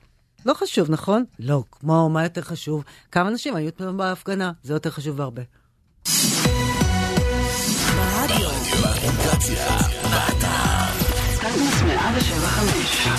[0.46, 1.24] לא חשוב, נכון?
[1.38, 2.84] לא, כמו מה יותר חשוב?
[3.10, 5.42] כמה אנשים היו בהפגנה, זה יותר חשוב בהרבה.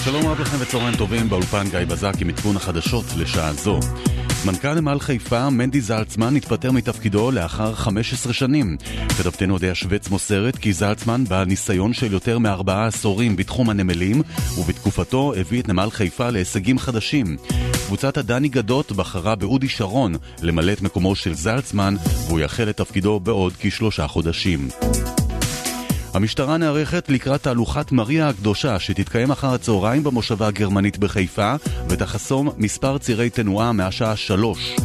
[0.03, 3.79] שלום רב לכם וצהריים טובים באולפן גיא בזק עם עדכון החדשות לשעה זו.
[4.45, 8.77] מנכ"ל נמל חיפה, מנדי זלצמן, התפטר מתפקידו לאחר 15 שנים.
[9.09, 14.21] כתבתנו אודיה שווץ מוסרת כי זלצמן בעל ניסיון של יותר מארבעה עשורים בתחום הנמלים,
[14.57, 17.37] ובתקופתו הביא את נמל חיפה להישגים חדשים.
[17.85, 21.95] קבוצת הדני גדות בחרה באודי שרון למלא את מקומו של זלצמן,
[22.27, 24.67] והוא יחל את תפקידו בעוד כשלושה חודשים.
[26.13, 31.55] המשטרה נערכת לקראת תהלוכת מריה הקדושה שתתקיים אחר הצהריים במושבה הגרמנית בחיפה
[31.89, 34.75] ותחסום מספר צירי תנועה מהשעה שלוש.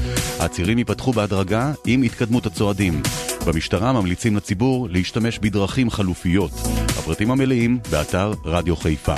[0.40, 3.02] הצירים ייפתחו בהדרגה עם התקדמות הצועדים.
[3.46, 6.52] במשטרה ממליצים לציבור להשתמש בדרכים חלופיות.
[6.88, 9.14] הפרטים המלאים באתר רדיו חיפה.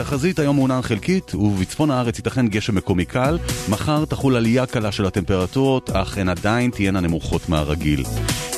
[0.00, 3.38] התחזית היום מעונן חלקית, ובצפון הארץ ייתכן גשם מקומי קל.
[3.68, 8.04] מחר תחול עלייה קלה של הטמפרטורות, אך הן עדיין תהיינה נמוכות מהרגיל.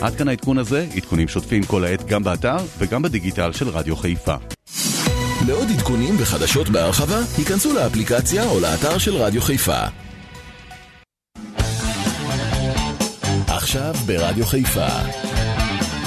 [0.00, 4.34] עד כאן העדכון הזה, עדכונים שוטפים כל העת גם באתר וגם בדיגיטל של רדיו חיפה.
[5.46, 9.80] לעוד עדכונים וחדשות בהרחבה, היכנסו לאפליקציה או לאתר של רדיו חיפה.
[13.46, 14.88] עכשיו ברדיו חיפה,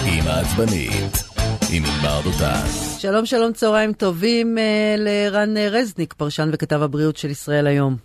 [0.06, 1.35] עם העצבנית,
[1.74, 2.66] עם ענבר דותן.
[3.00, 7.96] שלום שלום צהריים טובים uh, לרן רזניק, פרשן וכתב הבריאות של ישראל היום.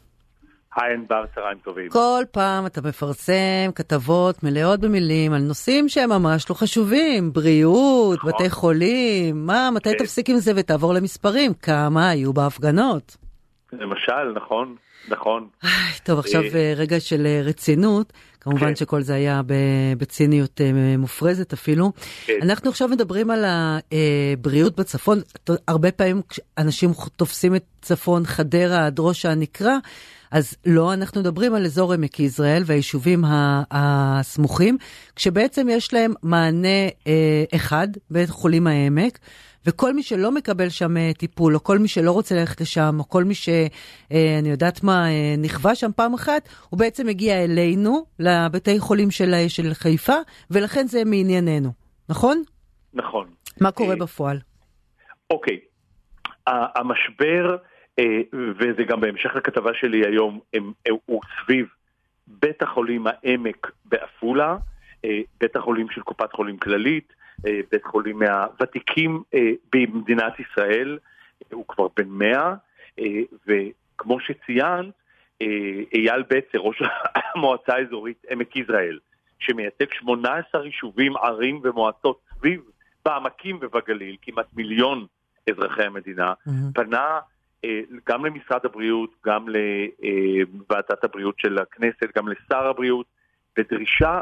[0.77, 1.88] היי ענבר, צהריים טובים.
[1.88, 8.33] כל פעם אתה מפרסם כתבות מלאות במילים על נושאים שהם ממש לא חשובים, בריאות, נכון.
[8.33, 10.05] בתי חולים, מה, מתי כן.
[10.05, 11.55] תפסיק עם זה ותעבור למספרים?
[11.55, 13.16] כמה היו בהפגנות?
[13.73, 14.77] למשל, נכון,
[15.08, 15.48] נכון.
[16.04, 18.12] טוב, עכשיו אה, אה, רגע של רצינות.
[18.40, 18.76] כמובן כן.
[18.76, 19.40] שכל זה היה
[19.98, 21.92] בציניות אה, מופרזת אפילו.
[22.26, 22.38] כן.
[22.42, 25.20] אנחנו עכשיו מדברים על הבריאות בצפון.
[25.68, 26.22] הרבה פעמים
[26.58, 29.78] אנשים תופסים את צפון חדרה עד ראש הנקרה.
[30.30, 33.24] אז לא, אנחנו מדברים על אזור עמק יזרעאל והיישובים
[33.70, 34.78] הסמוכים,
[35.16, 39.18] כשבעצם יש להם מענה אה, אחד, בית חולים העמק,
[39.66, 43.09] וכל מי שלא מקבל שם אה, טיפול, או כל מי שלא רוצה ללכת לשם, או
[43.09, 43.68] כל מי שאני
[44.12, 49.35] אה, יודעת מה, אה, נכווה שם פעם אחת, הוא בעצם מגיע אלינו, לבתי חולים של,
[49.49, 50.16] של חיפה,
[50.51, 51.70] ולכן זה מענייננו,
[52.09, 52.42] נכון?
[52.94, 53.27] נכון.
[53.61, 54.38] מה קורה בפועל?
[55.31, 55.59] אוקיי,
[56.46, 57.57] המשבר,
[58.61, 60.40] וזה גם בהמשך לכתבה שלי היום,
[61.07, 61.66] הוא סביב
[62.27, 64.57] בית החולים העמק בעפולה,
[65.40, 70.98] בית החולים של קופת חולים כללית, בית חולים מהוותיקים אה, במדינת ישראל,
[71.53, 72.55] הוא כבר בן מאה,
[72.98, 73.05] אה,
[73.46, 74.94] וכמו שציינת,
[75.94, 76.83] אייל בצר, ראש
[77.35, 78.98] המועצה האזורית עמק יזרעאל,
[79.38, 82.61] שמייצג 18 יישובים, ערים ומועצות סביב,
[83.05, 85.07] בעמקים ובגליל, כמעט מיליון
[85.50, 86.53] אזרחי המדינה, mm-hmm.
[86.74, 87.18] פנה
[88.09, 93.07] גם למשרד הבריאות, גם לוועדת הבריאות של הכנסת, גם לשר הבריאות,
[93.57, 94.20] בדרישה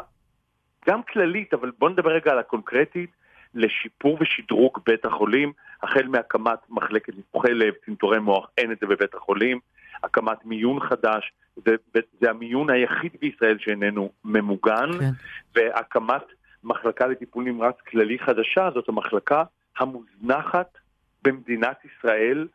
[0.87, 3.09] גם כללית, אבל בואו נדבר רגע על הקונקרטית,
[3.53, 5.51] לשיפור ושדרוג בית החולים,
[5.83, 9.59] החל מהקמת מחלקת ניתוחי לב, צנתורי מוח, אין את זה בבית החולים,
[10.03, 11.31] הקמת מיון חדש,
[11.65, 11.75] זה,
[12.21, 15.09] זה המיון היחיד בישראל שאיננו ממוגן, כן.
[15.55, 16.23] והקמת
[16.63, 19.43] מחלקה לטיפול נמרץ כללי חדשה, זאת המחלקה
[19.77, 20.77] המוזנחת
[21.23, 22.47] במדינת ישראל,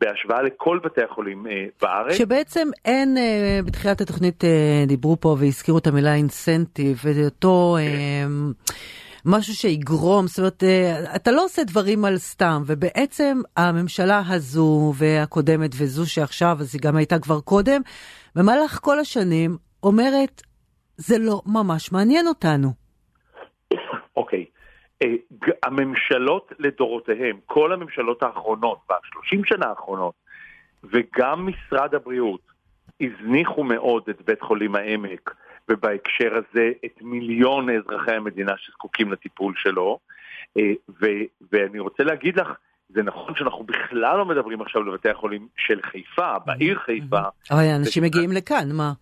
[0.00, 2.14] בהשוואה לכל בתי החולים אה, בארץ.
[2.14, 3.16] שבעצם אין,
[3.66, 4.44] בתחילת התוכנית
[4.86, 7.76] דיברו פה והזכירו את המילה אינסנטיב, ואותו...
[7.80, 8.28] כן.
[9.24, 10.62] משהו שיגרום, זאת אומרת,
[11.16, 16.96] אתה לא עושה דברים על סתם, ובעצם הממשלה הזו והקודמת וזו שעכשיו, אז היא גם
[16.96, 17.80] הייתה כבר קודם,
[18.36, 20.42] במהלך כל השנים אומרת,
[20.96, 22.68] זה לא ממש מעניין אותנו.
[24.16, 24.44] אוקיי.
[25.02, 25.14] אה,
[25.62, 30.14] הממשלות לדורותיהם, כל הממשלות האחרונות, ב-30 שנה האחרונות,
[30.84, 32.40] וגם משרד הבריאות,
[33.00, 35.34] הזניחו מאוד את בית חולים העמק,
[35.68, 39.98] ובהקשר הזה את מיליון אזרחי המדינה שזקוקים לטיפול שלו.
[40.58, 42.48] אה, ו- ואני רוצה להגיד לך,
[42.88, 47.20] זה נכון שאנחנו בכלל לא מדברים עכשיו לבתי החולים של חיפה, בעיר חיפה.
[47.50, 48.92] אבל אנשים מגיעים לכאן, מה?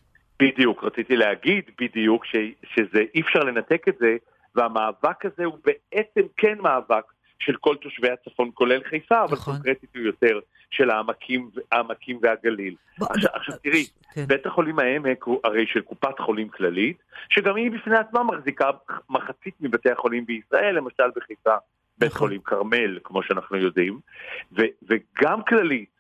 [0.42, 2.36] בדיוק, רציתי להגיד בדיוק ש,
[2.74, 4.16] שזה, אי אפשר לנתק את זה,
[4.54, 7.04] והמאבק הזה הוא בעצם כן מאבק
[7.38, 9.54] של כל תושבי הצפון, כולל חיפה, אבל נכון.
[9.54, 10.38] קונקרטית הוא יותר
[10.70, 12.74] של העמקים, העמקים והגליל.
[13.00, 14.24] עכשיו, עכשיו תראי, כן.
[14.26, 18.70] בית החולים העמק הוא הרי של קופת חולים כללית, שגם היא בפני עצמה מחזיקה
[19.10, 21.54] מחצית מבתי החולים בישראל, למשל בחיפה,
[21.98, 22.18] בית נכון.
[22.18, 24.00] חולים כרמל, כמו שאנחנו יודעים,
[24.52, 25.90] ו, וגם כללית,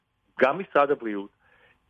[0.40, 1.39] גם משרד הבריאות,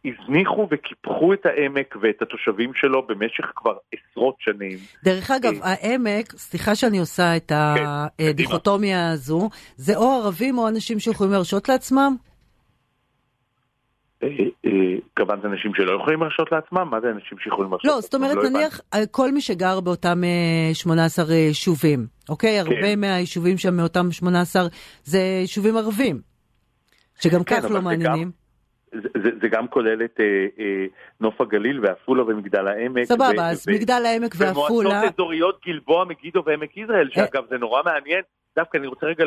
[0.04, 4.78] הזניחו וקיפחו את העמק ואת התושבים שלו במשך כבר עשרות שנים.
[5.04, 7.84] דרך אגב, אה, העמק, סליחה שאני עושה את כן,
[8.28, 12.16] הדיכוטומיה הזו, זה או ערבים או אנשים שיכולים להרשות לעצמם?
[14.22, 14.28] אה,
[14.66, 14.70] אה,
[15.06, 16.88] התכוונת אנשים שלא יכולים להרשות לעצמם?
[16.90, 17.96] מה זה אנשים שיכולים להרשות לעצמם?
[17.96, 20.22] לא, זאת אומרת, לא נניח כל מי שגר באותם
[20.72, 22.64] 18 יישובים, אוקיי?
[22.64, 22.72] כן.
[22.72, 24.62] הרבה מהיישובים שם, מאותם 18,
[25.04, 26.20] זה יישובים ערבים,
[27.20, 28.39] שגם כן, כך לא מעניינים.
[28.92, 30.86] זה, זה, זה גם כולל את אה, אה,
[31.20, 33.04] נוף הגליל ועפולה ומגדל העמק.
[33.04, 34.88] סבבה, ו- אז ו- מגדל העמק ועפולה...
[34.88, 37.12] ומועצות אזוריות גלבוע, מגידו ועמק יזרעאל, אה.
[37.14, 38.22] שאגב זה נורא מעניין,
[38.56, 39.24] דווקא אני רוצה רגע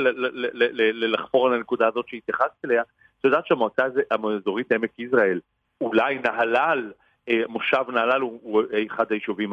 [0.94, 2.82] לחפור על הנקודה הזאת שהתייחסת אליה.
[3.20, 5.40] את יודעת שהמועצה האזורית עמק יזרעאל,
[5.82, 6.92] אולי נהלל,
[7.30, 9.52] אה, מושב נהלל הוא, הוא אחד היישובים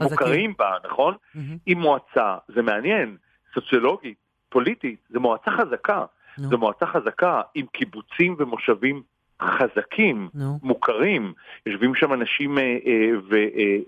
[0.00, 1.14] המוכרים בה, נכון?
[1.14, 1.38] Mm-hmm.
[1.66, 3.16] עם מועצה, זה מעניין,
[3.54, 6.04] סוציולוגית, פוליטית, זו מועצה חזקה.
[6.38, 6.42] No.
[6.50, 9.02] זו מועצה חזקה עם קיבוצים ומושבים
[9.42, 10.40] חזקים, no.
[10.62, 11.32] מוכרים.
[11.66, 13.38] יושבים שם אנשים אה, אה,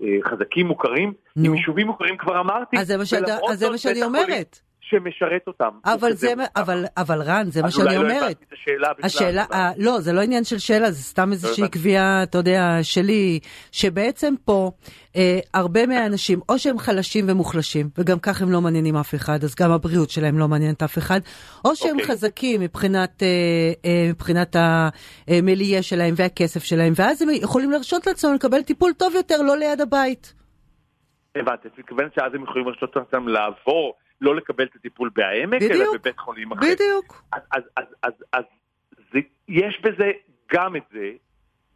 [0.01, 1.41] אה, חזקים, מוכרים, no.
[1.45, 2.77] עם יישובים מוכרים כבר אמרתי.
[2.77, 2.87] אז
[3.53, 4.59] זה מה שאני אומרת.
[4.89, 5.69] שמשרת אותם.
[5.85, 7.97] אבל זה, אבל, אבל רן, זה מה שאני אומרת.
[7.97, 9.05] אז אולי לא הבנתי את השאלה בכלל.
[9.05, 12.79] השאלה, ה, לא, זה לא עניין של שאלה, זה סתם איזושהי לא קביעה, אתה יודע,
[12.81, 13.39] שלי,
[13.71, 14.71] שבעצם פה
[15.15, 19.55] אה, הרבה מהאנשים, או שהם חלשים ומוחלשים, וגם כך הם לא מעניינים אף אחד, אז
[19.55, 21.19] גם הבריאות שלהם לא מעניינת אף אחד,
[21.65, 21.93] או שהם okay.
[21.93, 22.05] אוקיי.
[22.05, 23.27] חזקים מבחינת, אה,
[23.85, 24.55] אה, מבחינת
[25.27, 29.81] המיליה שלהם והכסף שלהם, ואז הם יכולים להרשות לעצמם לקבל טיפול טוב יותר, לא ליד
[29.81, 30.33] הבית.
[31.35, 33.93] הבנתי, את מתכוונת שאז הם יכולים להרשות לעצמם לעבור
[34.25, 36.61] לא לקבל את הטיפול בעמק, בדיוק, אלא בבית חולים אחר.
[36.73, 37.23] בדיוק.
[37.33, 38.43] אז, אז, אז, אז, אז
[39.13, 40.11] זה, יש בזה
[40.51, 41.11] גם את זה,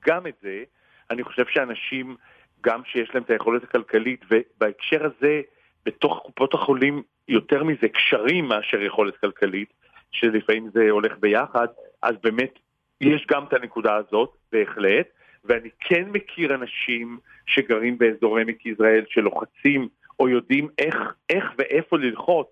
[0.07, 0.63] גם את זה.
[1.11, 2.15] אני חושב שאנשים,
[2.61, 5.41] גם שיש להם את היכולת הכלכלית, ובהקשר הזה,
[5.85, 9.73] בתוך קופות החולים, יותר מזה קשרים מאשר יכולת כלכלית,
[10.11, 11.67] שלפעמים זה הולך ביחד,
[12.01, 12.59] אז באמת
[13.01, 15.07] יש גם את הנקודה הזאת, בהחלט,
[15.45, 20.95] ואני כן מכיר אנשים שגרים באזור עמק יזרעאל שלוחצים או יודעים איך,
[21.29, 22.47] איך ואיפה ללחוץ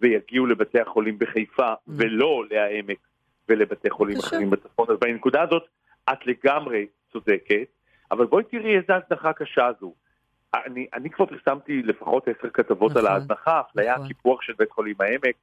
[0.00, 1.76] ויגיעו לבתי החולים בחיפה mm.
[1.86, 2.98] ולא להעמק
[3.48, 4.26] ולבתי חולים קשה.
[4.26, 4.86] אחרים בצפון.
[4.90, 5.62] אז בנקודה הזאת
[6.12, 7.66] את לגמרי צודקת,
[8.10, 9.94] אבל בואי תראי איזה הזנחה קשה זו.
[10.54, 14.08] אני, אני כבר פרסמתי לפחות עשר כתבות נכון, על ההזנחה, אפליה, נכון.
[14.08, 15.34] קיפוח של בית חולים העמק,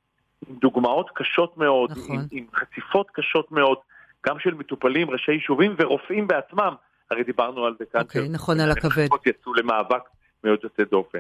[0.47, 2.15] עם דוגמאות קשות מאוד, נכון.
[2.15, 3.77] עם, עם חשיפות קשות מאוד,
[4.25, 6.73] גם של מטופלים, ראשי יישובים ורופאים בעצמם.
[7.11, 8.01] הרי דיברנו על זה כאן.
[8.01, 9.07] אוקיי, נכון, על הכבד.
[9.25, 10.03] יצאו למאבק
[10.43, 11.19] מאוד יוצא דופן.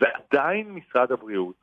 [0.00, 1.54] ועדיין משרד הבריאות,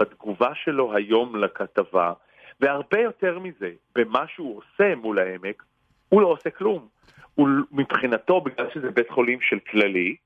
[0.00, 2.12] בתגובה שלו היום לכתבה,
[2.60, 5.62] והרבה יותר מזה, במה שהוא עושה מול העמק,
[6.08, 6.88] הוא לא עושה כלום.
[7.34, 10.20] הוא מבחינתו, בגלל שזה בית חולים של כללית,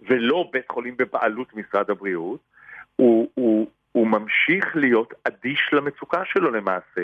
[0.00, 2.40] ולא בית חולים בבעלות משרד הבריאות,
[2.96, 7.02] הוא, הוא, הוא ממשיך להיות אדיש למצוקה שלו למעשה.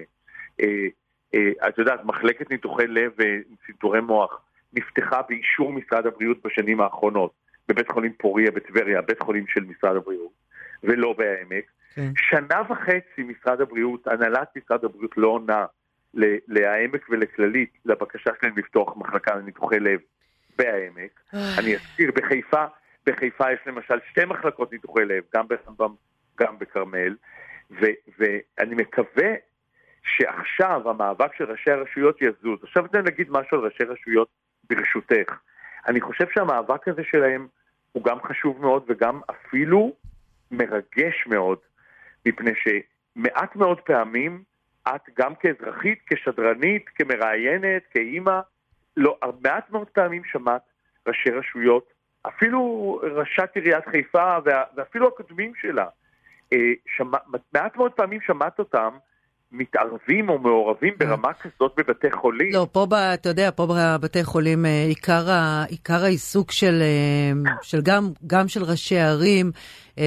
[0.60, 0.86] אה,
[1.34, 4.40] אה, את יודעת, מחלקת ניתוחי לב וצנתורי מוח
[4.72, 7.43] נפתחה באישור משרד הבריאות בשנים האחרונות.
[7.68, 10.32] בבית חולים פוריה בטבריה, בית חולים של משרד הבריאות,
[10.82, 11.64] ולא בהעמק.
[11.94, 12.10] כן.
[12.16, 15.66] שנה וחצי משרד הבריאות, הנהלת משרד הבריאות לא עונה
[16.48, 20.00] להעמק ולכללית לבקשה שלהם לפתוח מחלקה לניתוחי לב
[20.58, 21.20] בהעמק.
[21.58, 22.64] אני אזכיר, בחיפה,
[23.06, 25.94] בחיפה יש למשל שתי מחלקות ניתוחי לב, גם ברמב"ם,
[26.40, 27.16] גם בכרמל,
[27.70, 29.32] ואני מקווה
[30.02, 32.58] שעכשיו המאבק של ראשי הרשויות יזוז.
[32.62, 34.28] עכשיו אני נגיד משהו על ראשי רשויות
[34.70, 35.34] ברשותך.
[35.86, 37.46] אני חושב שהמאבק הזה שלהם
[37.94, 39.92] הוא גם חשוב מאוד וגם אפילו
[40.50, 41.58] מרגש מאוד,
[42.26, 44.42] מפני שמעט מאוד פעמים
[44.88, 48.40] את גם כאזרחית, כשדרנית, כמראיינת, כאימא,
[48.96, 50.62] לא, מעט מאוד פעמים שמעת
[51.06, 51.92] ראשי רשויות,
[52.26, 54.36] אפילו ראשת עיריית חיפה
[54.74, 55.86] ואפילו הקודמים שלה,
[56.52, 57.18] אה, שמע,
[57.52, 58.96] מעט מאוד פעמים שמעת אותם
[59.58, 62.52] מתערבים או מעורבים ברמה כזאת בבתי חולים.
[62.52, 65.26] לא, פה, אתה יודע, פה בבתי חולים עיקר,
[65.68, 66.82] עיקר העיסוק של,
[67.62, 69.50] של גם, גם של ראשי הערים,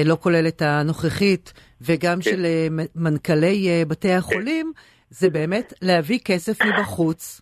[0.04, 2.30] לא כולל את הנוכחית, וגם כן.
[2.30, 2.46] של
[2.96, 4.82] מנכ"לי בתי החולים, כן.
[5.10, 7.40] זה באמת להביא כסף מבחוץ,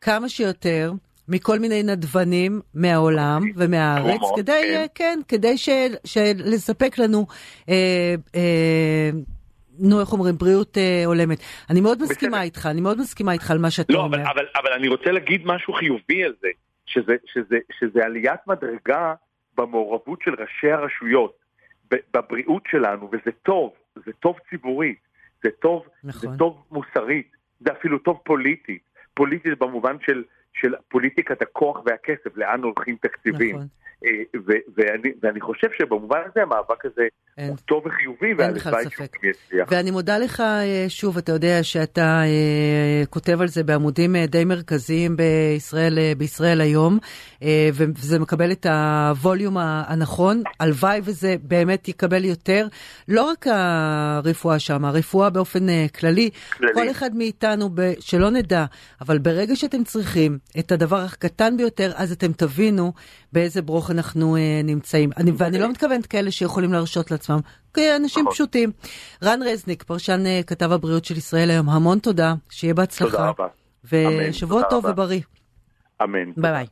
[0.00, 0.92] כמה שיותר.
[1.28, 5.54] מכל מיני נדבנים מהעולם ומהארץ, כדי, כן, כן כדי
[6.36, 7.26] לספק לנו,
[7.68, 9.10] אה, אה,
[9.82, 11.38] נו, איך אומרים, בריאות אה, הולמת.
[11.70, 12.42] אני מאוד מסכימה בסדר.
[12.42, 14.18] איתך, אני מאוד מסכימה איתך על מה שאתה לא, אומר.
[14.18, 16.48] לא, אבל, אבל, אבל אני רוצה להגיד משהו חיובי על זה,
[16.86, 19.14] שזה, שזה, שזה עליית מדרגה
[19.56, 21.42] במעורבות של ראשי הרשויות,
[22.14, 23.72] בבריאות שלנו, וזה טוב,
[24.06, 24.98] זה טוב ציבורית,
[25.42, 26.30] זה טוב, נכון.
[26.30, 28.82] זה טוב מוסרית, זה אפילו טוב פוליטית.
[29.14, 33.56] פוליטית במובן של של פוליטיקת הכוח והכסף, לאן הולכים תקציבים.
[33.56, 33.66] נכון.
[34.04, 34.40] אה,
[34.76, 37.02] ואני, ואני חושב שבמובן הזה המאבק הזה
[37.38, 39.68] אין, הוא טוב וחיובי, והלוואי שהוא יצליח.
[39.70, 45.16] ואני מודה לך אה, שוב, אתה יודע שאתה אה, כותב על זה בעמודים די מרכזיים
[45.16, 46.98] בישראל, בישראל היום,
[47.72, 50.42] וזה מקבל את הווליום הנכון.
[50.60, 52.66] הלוואי וזה באמת יקבל יותר.
[53.08, 56.30] לא רק הרפואה שם, הרפואה באופן כללי.
[56.56, 56.74] כללי.
[56.74, 58.64] כל אחד מאיתנו, ב, שלא נדע,
[59.00, 62.92] אבל ברגע שאתם צריכים את הדבר הקטן ביותר, אז אתם תבינו
[63.32, 65.10] באיזה ברוך אנחנו אה, נמצאים.
[65.16, 67.40] אני, ואני לא מתכוונת כאלה שיכולים להרשות לעצמם,
[67.74, 68.34] כאנשים נכון.
[68.34, 68.72] פשוטים.
[69.22, 73.10] רן רזניק, פרשן אה, כתב הבריאות של ישראל היום, המון תודה, שיהיה בהצלחה.
[73.10, 73.46] תודה רבה.
[74.28, 75.02] ושבוע טוב רבה.
[75.02, 75.20] ובריא.
[76.02, 76.32] אמן.
[76.36, 76.66] ביי ביי.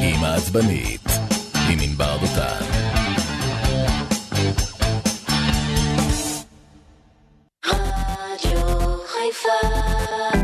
[0.00, 1.00] עם העצבנית,
[1.70, 2.86] עם ענבר דותן.
[7.66, 10.35] רדיו חיפה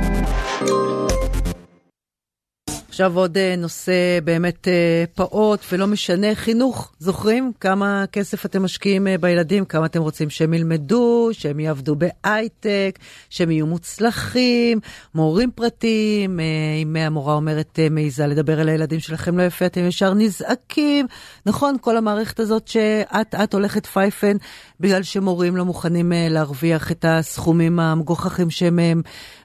[3.03, 3.93] עכשיו עוד אה, נושא
[4.25, 6.93] באמת אה, פעוט ולא משנה, חינוך.
[6.99, 9.65] זוכרים כמה כסף אתם משקיעים אה, בילדים?
[9.65, 12.99] כמה אתם רוצים שהם ילמדו, שהם יעבדו בהייטק,
[13.31, 14.81] שהם יהיו מוצלחים,
[15.15, 16.41] מורים פרטיים.
[16.83, 21.07] אם המורה אומרת, מעיזה לדבר אל הילדים שלכם לא יפה, אתם ישר נזעקים.
[21.47, 24.37] נכון, כל המערכת הזאת שאת את הולכת פייפן
[24.81, 28.79] בגלל שמורים לא מוכנים להרוויח את הסכומים המגוחכים שהם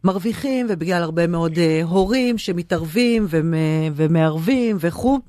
[0.03, 3.27] מרוויחים, ובגלל הרבה מאוד הורים שמתערבים.
[3.95, 5.19] ומערבים וכו'.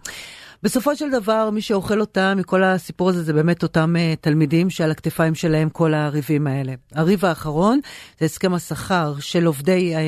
[0.63, 4.91] בסופו של דבר, מי שאוכל אותם מכל הסיפור הזה זה באמת אותם uh, תלמידים שעל
[4.91, 6.75] הכתפיים שלהם כל הריבים האלה.
[6.95, 7.81] הריב האחרון
[8.21, 9.99] זה הסכם השכר של עובדי uh,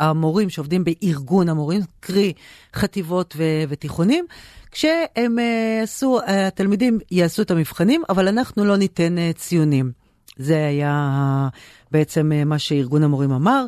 [0.00, 2.32] המורים שעובדים בארגון המורים, קרי
[2.74, 4.26] חטיבות ו- ותיכונים,
[4.70, 10.03] כשהם uh, עשו, uh, התלמידים יעשו את המבחנים, אבל אנחנו לא ניתן uh, ציונים.
[10.36, 11.48] זה היה
[11.90, 13.66] בעצם uh, מה שארגון המורים אמר.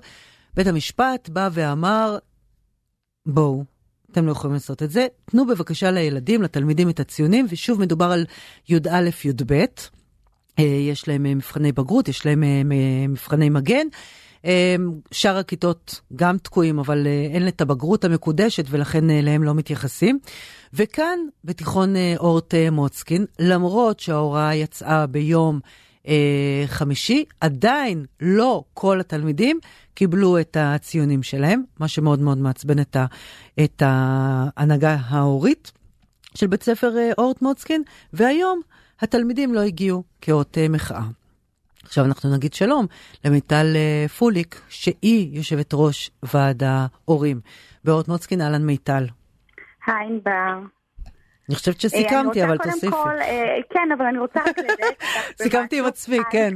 [0.56, 2.18] בית המשפט בא ואמר,
[3.26, 3.64] בואו,
[4.12, 5.06] אתם לא יכולים לעשות את זה.
[5.24, 8.26] תנו בבקשה לילדים, לתלמידים את הציונים, ושוב מדובר על
[8.68, 9.64] י"א-י"ב.
[10.58, 12.62] אה, יש להם אה, מבחני בגרות, יש להם אה,
[13.08, 13.86] מבחני מגן.
[15.10, 20.18] שאר הכיתות גם תקועים, אבל אין את הבגרות המקודשת ולכן אליהם לא מתייחסים.
[20.74, 25.70] וכאן, בתיכון אורט מוצקין, למרות שההוראה יצאה ביום אה,
[26.66, 29.60] חמישי, עדיין לא כל התלמידים
[29.94, 33.06] קיבלו את הציונים שלהם, מה שמאוד מאוד מעצבן את, ה,
[33.64, 35.72] את ההנהגה ההורית
[36.36, 38.60] של בית ספר אה, אורט מוצקין, והיום
[39.00, 41.02] התלמידים לא הגיעו כאות אה, מחאה.
[41.82, 42.86] עכשיו אנחנו נגיד שלום
[43.24, 47.40] למיטל אה, פוליק, שהיא יושבת ראש ועד ההורים
[47.84, 49.06] באורט מוצקין, אהלן מיטל.
[49.86, 50.75] היי ענבר.
[51.48, 52.96] אני חושבת שסיכמתי, אבל תוסיפי.
[53.20, 55.02] אה, כן, אבל אני רוצה רק לדייק.
[55.42, 56.50] סיכמתי עם עצמי, כן.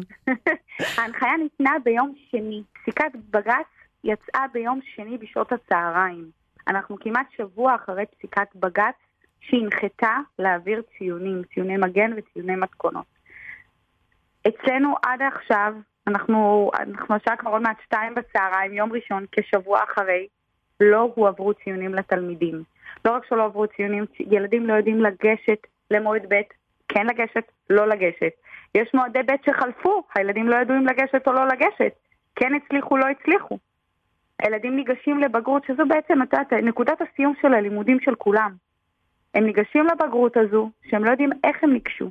[0.99, 2.63] ההנחיה ניתנה ביום שני.
[2.73, 3.67] פסיקת בג"ץ
[4.05, 6.31] יצאה ביום שני בשעות הצהריים.
[6.69, 8.95] אנחנו כמעט שבוע אחרי פסיקת בג"ץ
[9.41, 13.07] שהנחתה להעביר ציונים, ציוני מגן וציוני מתכונות.
[14.49, 15.75] אצלנו עד עכשיו,
[16.07, 20.27] אנחנו, אנחנו השעה כבר עוד מעט שתיים בצהריים, יום ראשון, כשבוע אחרי,
[20.81, 22.63] לא הועברו ציונים לתלמידים.
[23.05, 26.41] לא רק שלא עברו ציונים, ילדים לא יודעים לגשת למועד ב',
[26.89, 28.33] כן לגשת, לא לגשת.
[28.75, 31.93] יש מועדי ב' שחלפו, הילדים לא ידעו אם לגשת או לא לגשת.
[32.37, 33.59] כן הצליחו, לא הצליחו.
[34.43, 38.55] הילדים ניגשים לבגרות, שזו בעצם, את יודעת, נקודת הסיום של הלימודים של כולם.
[39.35, 42.11] הם ניגשים לבגרות הזו, שהם לא יודעים איך הם ניגשו.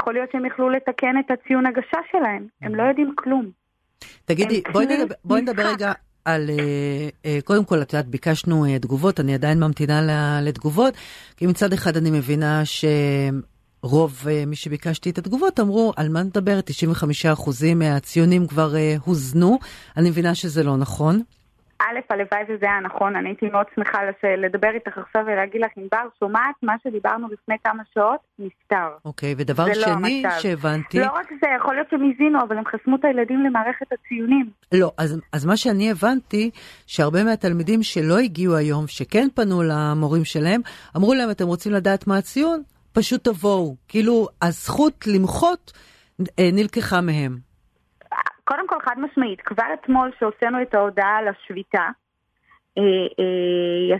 [0.00, 3.50] יכול להיות שהם יכלו לתקן את הציון הגשה שלהם, הם לא יודעים כלום.
[4.24, 5.92] תגידי, בואי נדבר, בואי נדבר רגע
[6.26, 10.94] על, אה, אה, קודם כל, את יודעת, ביקשנו אה, תגובות, אני עדיין ממתינה לתגובות,
[11.36, 16.70] כי מצד אחד אני מבינה שרוב מי שביקשתי את התגובות אמרו, על מה נדברת?
[16.70, 18.74] 95% מהציונים כבר
[19.04, 19.58] הוזנו,
[19.96, 21.22] אני מבינה שזה לא נכון.
[21.86, 23.98] א', הלוואי וזה היה נכון, אני הייתי מאוד שמחה
[24.38, 28.88] לדבר איתך עכשיו ולהגיד לך, ענבר, שומעת מה שדיברנו לפני כמה שעות, נפתר.
[29.04, 30.98] אוקיי, okay, ודבר שני לא שהבנתי...
[30.98, 34.50] לא רק זה, יכול להיות שהם הזינו, אבל הם חסמו את הילדים למערכת הציונים.
[34.72, 36.50] לא, אז, אז מה שאני הבנתי,
[36.86, 40.60] שהרבה מהתלמידים שלא הגיעו היום, שכן פנו למורים שלהם,
[40.96, 42.62] אמרו להם, אתם רוצים לדעת מה הציון?
[42.92, 43.76] פשוט תבואו.
[43.88, 45.72] כאילו, הזכות למחות
[46.20, 47.45] אה, נלקחה מהם.
[48.46, 51.88] קודם כל חד משמעית, כבר אתמול שהוצאנו את ההודעה על השביתה,
[52.78, 52.82] אה,
[53.18, 53.96] אה,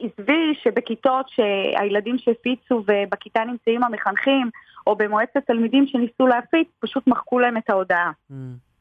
[0.00, 4.50] עזבי שבכיתות שהילדים שהפיצו ובכיתה נמצאים המחנכים,
[4.86, 8.34] או במועצת תלמידים שניסו להפיץ, פשוט מחקו להם את ההודעה, mm.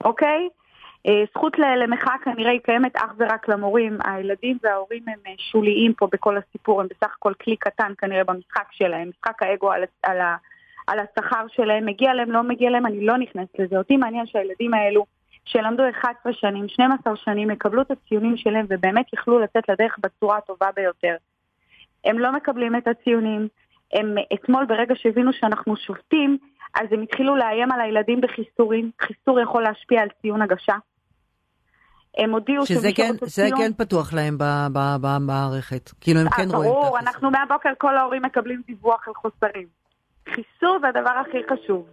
[0.03, 0.49] אוקיי?
[1.31, 3.97] זכות למחאה כנראה היא קיימת אך ורק למורים.
[4.05, 9.09] הילדים וההורים הם שוליים פה בכל הסיפור, הם בסך הכל כלי קטן כנראה במשחק שלהם,
[9.09, 10.17] משחק האגו על, על,
[10.89, 13.77] על השכר שלהם, מגיע להם, לא מגיע להם, אני לא נכנסת לזה.
[13.77, 15.05] אותי מעניין שהילדים האלו,
[15.45, 20.67] שלמדו 11 שנים, 12 שנים, יקבלו את הציונים שלהם ובאמת יכלו לצאת לדרך בצורה הטובה
[20.75, 21.15] ביותר.
[22.05, 23.47] הם לא מקבלים את הציונים.
[23.93, 26.37] הם אתמול, ברגע שהבינו שאנחנו שובתים,
[26.75, 28.91] אז הם התחילו לאיים על הילדים בחיסורים.
[29.01, 30.75] חיסור יכול להשפיע על ציון הגשה.
[32.17, 34.37] הם הודיעו שזה כן, זה כן פתוח להם
[35.01, 35.91] במערכת.
[36.01, 36.81] כאילו הם כן רואים את החסר.
[36.81, 39.78] ברור, אנחנו מהבוקר כל ההורים מקבלים דיווח על חוסרים.
[40.27, 41.87] חיסור זה הדבר הכי חשוב.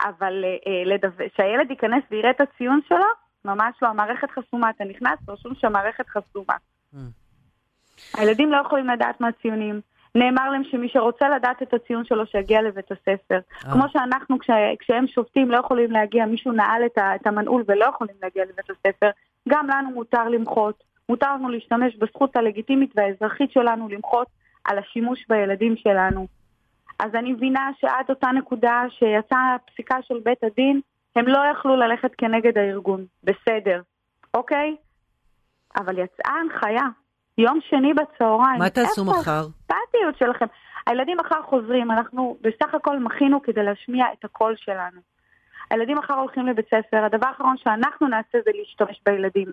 [0.00, 3.06] אבל אה, שהילד ייכנס ויראה את הציון שלו,
[3.44, 4.70] ממש לא, המערכת חסומה.
[4.70, 6.54] אתה נכנס, רשום שהמערכת חסומה.
[6.94, 6.98] Mm.
[8.14, 9.80] הילדים לא יכולים לדעת מה הציונים.
[10.14, 13.38] נאמר להם שמי שרוצה לדעת את הציון שלו, שיגיע לבית הספר.
[13.66, 13.72] אה.
[13.72, 18.16] כמו שאנחנו, כש, כשהם שופטים, לא יכולים להגיע, מישהו נעל את, את המנעול ולא יכולים
[18.22, 19.10] להגיע לבית הספר,
[19.48, 20.84] גם לנו מותר למחות.
[21.08, 24.28] מותר לנו להשתמש בזכות הלגיטימית והאזרחית שלנו למחות
[24.64, 26.26] על השימוש בילדים שלנו.
[26.98, 30.80] אז אני מבינה שעד אותה נקודה שיצאה הפסיקה של בית הדין,
[31.16, 33.04] הם לא יכלו ללכת כנגד הארגון.
[33.24, 33.82] בסדר,
[34.34, 34.76] אוקיי?
[35.76, 36.82] אבל יצאה הנחיה,
[37.38, 38.58] יום שני בצהריים.
[38.58, 39.46] מה תעשו מחר?
[39.70, 40.46] האכפתיות שלכם.
[40.86, 45.00] הילדים מחר חוזרים, אנחנו בסך הכל מחינו כדי להשמיע את הקול שלנו.
[45.70, 49.48] הילדים מחר הולכים לבית ספר, הדבר האחרון שאנחנו נעשה זה להשתמש בילדים.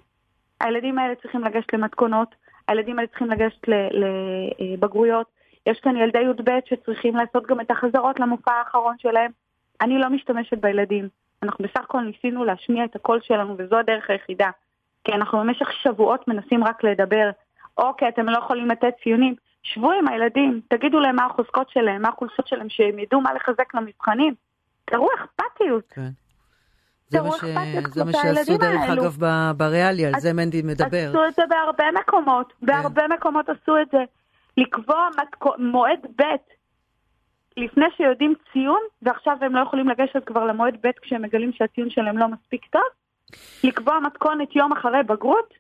[0.62, 2.36] הילדים האלה צריכים לגשת למתכונות,
[2.68, 3.62] הילדים האלה צריכים לגשת
[4.60, 5.33] לבגרויות.
[5.66, 9.32] יש כאן ילדי י"ב שצריכים לעשות גם את החזרות למופע האחרון שלהם.
[9.82, 11.10] אני לא משתמשת בילדים.
[11.44, 14.50] אנחנו בסך הכל ניסינו להשמיע את הקול שלנו, וזו הדרך היחידה.
[15.04, 17.30] כי אנחנו במשך שבועות מנסים רק לדבר.
[17.78, 19.36] אוקיי, אתם לא יכולים לתת ציונים.
[19.64, 23.76] שבו עם הילדים, תגידו להם מה החוזקות שלהם, מה החולשות שלהם, שהם ידעו מה לחזק
[23.76, 24.34] למבחנים.
[24.86, 25.84] תראו אכפתיות.
[25.90, 26.10] כן.
[27.08, 27.44] זה מה, ש...
[27.94, 29.04] זה מה שעשו דרך האלו.
[29.04, 29.18] אגב
[29.58, 31.10] בריאלי, על זה מנדי מדבר.
[31.10, 32.66] עשו את זה בהרבה מקומות, כן.
[32.66, 34.04] בהרבה מקומות עשו את זה.
[34.58, 35.46] לקבוע מתק...
[35.58, 36.24] מועד ב'
[37.58, 42.18] לפני שיודעים ציון, ועכשיו הם לא יכולים לגשת כבר למועד ב' כשהם מגלים שהציון שלהם
[42.18, 42.82] לא מספיק טוב.
[43.64, 45.54] לקבוע מתכונת יום אחרי בגרות,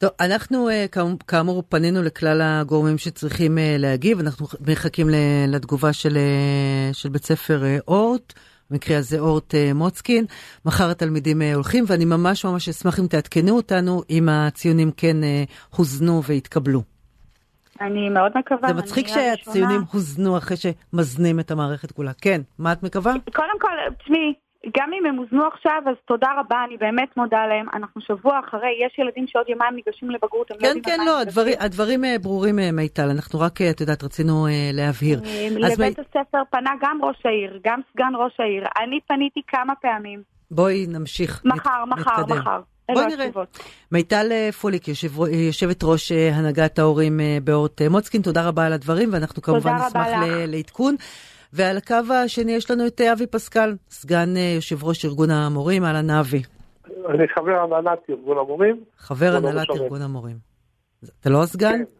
[0.00, 0.86] טוב, אנחנו אה,
[1.26, 5.06] כאמור פנינו לכלל הגורמים שצריכים אה, להגיב, אנחנו מחכים
[5.48, 8.32] לתגובה של, אה, של בית ספר אורט.
[8.70, 10.24] במקרה הזה אורט מוצקין.
[10.64, 15.16] מחר התלמידים הולכים, ואני ממש ממש אשמח אם תעדכנו אותנו אם הציונים כן
[15.76, 16.82] הוזנו והתקבלו.
[17.80, 18.68] אני מאוד מקווה.
[18.68, 22.12] זה מצחיק שהציונים הוזנו אחרי שמזנים את המערכת כולה.
[22.12, 23.12] כן, מה את מקווה?
[23.34, 23.68] קודם כל,
[23.98, 24.34] תשמעי,
[24.76, 27.66] גם אם הם הוזנו עכשיו, אז תודה רבה, אני באמת מודה להם.
[27.74, 31.20] אנחנו שבוע אחרי, יש ילדים שעוד יומיים ניגשים לבגרות, הם לא כן, יודעים כן, לא,
[31.20, 33.10] הדברים, הדברים אה, ברורים, אה, מיטל.
[33.10, 35.20] אנחנו רק, אה, את יודעת, רצינו להבהיר.
[35.50, 36.02] לבית מ...
[36.02, 38.64] הספר פנה גם ראש העיר, גם סגן ראש העיר.
[38.80, 40.22] אני פניתי כמה פעמים.
[40.50, 42.38] בואי נמשיך, מחר, נת, מחר, נתקדם.
[42.38, 42.60] מחר.
[42.94, 43.26] בואי נראה.
[43.92, 49.74] מיטל פוליק, יושב, יושבת ראש הנהגת ההורים באורט מוצקין, תודה רבה על הדברים, ואנחנו כמובן
[49.74, 50.06] נשמח
[50.46, 50.96] לעדכון.
[51.52, 56.10] ועל הקו השני יש לנו את אבי פסקל, סגן אה, יושב ראש ארגון המורים, אהלן
[56.10, 56.42] אבי.
[56.86, 58.84] אני חבר הנהלת ארגון המורים.
[58.98, 60.36] חבר הנהלת ארגון המורים.
[61.20, 61.78] אתה לא הסגן?
[61.78, 61.99] כן.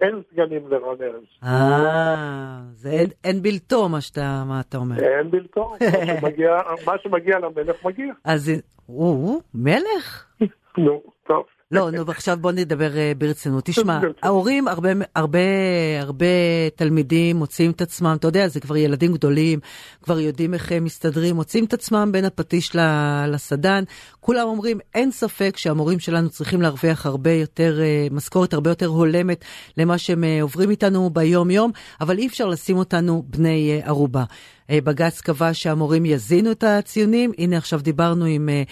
[0.00, 1.22] אין סגנים לרון ארז.
[1.44, 2.90] אה, זה
[3.24, 4.96] אין בלתו מה שאתה, מה אתה אומר.
[4.98, 5.74] אין בלתו,
[6.86, 8.14] מה שמגיע למלך מגיע.
[8.24, 8.52] אז
[8.86, 10.26] הוא מלך?
[10.78, 11.44] נו, טוב.
[11.70, 13.64] לא, נו, ועכשיו בוא נדבר uh, ברצינות.
[13.64, 15.38] תשמע, ההורים, הרבה, הרבה,
[16.00, 16.26] הרבה
[16.76, 19.58] תלמידים מוצאים את עצמם, אתה יודע, זה כבר ילדים גדולים,
[20.02, 22.76] כבר יודעים איך הם מסתדרים, מוצאים את עצמם בין הפטיש
[23.28, 23.84] לסדן.
[24.20, 29.44] כולם אומרים, אין ספק שהמורים שלנו צריכים להרוויח הרבה יותר, uh, משכורת הרבה יותר הולמת
[29.76, 34.24] למה שהם עוברים איתנו ביום-יום, אבל אי אפשר לשים אותנו בני ערובה.
[34.70, 37.30] אה, בג"ץ קבע שהמורים יזינו את הציונים.
[37.38, 38.62] הנה עכשיו דיברנו עם, אה,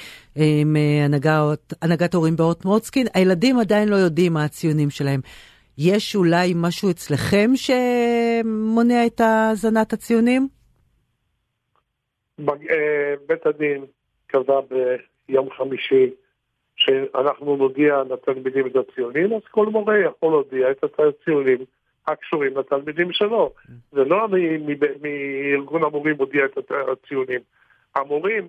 [0.60, 3.06] עם אה, הנהגת, הנהגת הורים באורט מוצקין.
[3.14, 5.20] הילדים עדיין לא יודעים מה הציונים שלהם.
[5.78, 10.48] יש אולי משהו אצלכם שמונע את הזנת הציונים?
[13.26, 13.84] בית הדין
[14.26, 14.60] קבע
[15.28, 16.10] ביום חמישי
[16.76, 21.58] שאנחנו נודיע לתלמידים את הציונים, אז כל מורה יכול להודיע את הציונים
[22.08, 23.52] הקשורים לתלמידים שלו.
[23.92, 27.40] זה לא מארגון המורים מודיע את הציונים.
[27.94, 28.48] המורים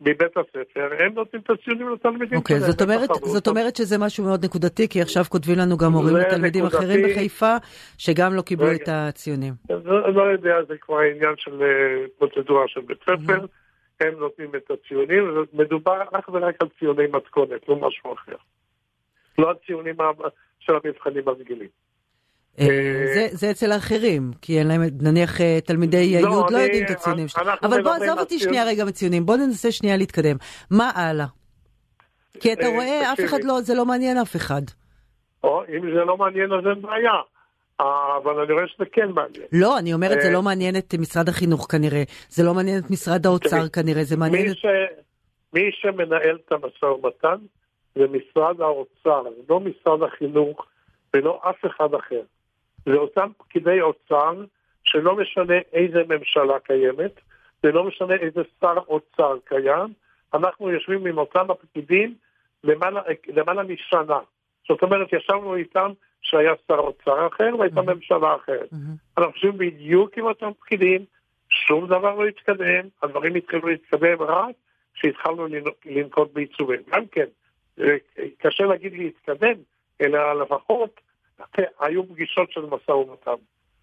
[0.00, 2.62] מבית הספר, הם נותנים את הציונים לתלמידים okay, שלהם.
[2.62, 6.64] אוקיי, זאת, זאת אומרת שזה משהו מאוד נקודתי, כי עכשיו כותבים לנו גם הורים לתלמידים
[6.64, 7.56] נקודתי, אחרים בחיפה,
[7.98, 9.54] שגם לא קיבלו רגע, את הציונים.
[9.70, 14.06] לא, לא יודע, זה כבר עניין של אה, פרוצדורה של בית ספר, mm-hmm.
[14.06, 18.36] הם נותנים את הציונים, מדובר אך ורק על ציוני מתכונת, לא משהו אחר.
[19.38, 19.96] לא הציונים
[20.60, 21.68] של המבחנים הרגילים.
[22.60, 26.84] אה, אה, זה אצל האחרים, כי אין להם, נניח אה, תלמידי לא, י' לא יודעים
[26.84, 27.56] את הציונים שלהם.
[27.62, 30.36] אבל בוא עזוב אותי שנייה רגע מציונים, בוא ננסה שנייה להתקדם.
[30.70, 31.26] מה הלאה?
[32.40, 34.62] כי אתה רואה, אף אחד לא, זה לא מעניין אף אחד.
[35.44, 37.12] אם זה לא מעניין אז אין בעיה.
[38.22, 39.44] אבל אני רואה שזה כן מעניין.
[39.52, 43.26] לא, אני אומרת, זה לא מעניין את משרד החינוך כנראה, זה לא מעניין את משרד
[43.26, 44.46] האוצר כנראה, זה מעניין.
[45.52, 47.36] מי שמנהל את המשא ומתן
[47.94, 50.66] זה משרד האוצר, לא משרד החינוך
[51.14, 52.22] ולא אף אחד אחר.
[52.88, 54.44] זה אותם פקידי אוצר
[54.84, 57.20] שלא משנה איזה ממשלה קיימת,
[57.62, 59.92] זה לא משנה איזה שר אוצר קיים,
[60.34, 62.14] אנחנו יושבים עם אותם הפקידים
[62.64, 64.18] למעלה, למעלה משנה.
[64.68, 67.94] זאת אומרת, ישבנו איתם שהיה שר אוצר אחר והייתה mm-hmm.
[67.94, 68.72] ממשלה אחרת.
[68.72, 69.18] Mm-hmm.
[69.18, 71.04] אנחנו חושבים בדיוק עם אותם פקידים,
[71.50, 74.54] שום דבר לא התקדם, הדברים התחילו להתקדם רק
[74.94, 75.46] כשהתחלנו
[75.86, 76.80] לנקוט בעיצובים.
[76.90, 77.26] גם כן,
[78.38, 79.54] קשה להגיד להתקדם,
[80.00, 81.00] אלא לפחות
[81.80, 83.42] היו פגישות של משא ומתן.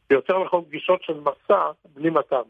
[0.10, 2.50] ויותר נכון פגישות של מסע בלי מתן.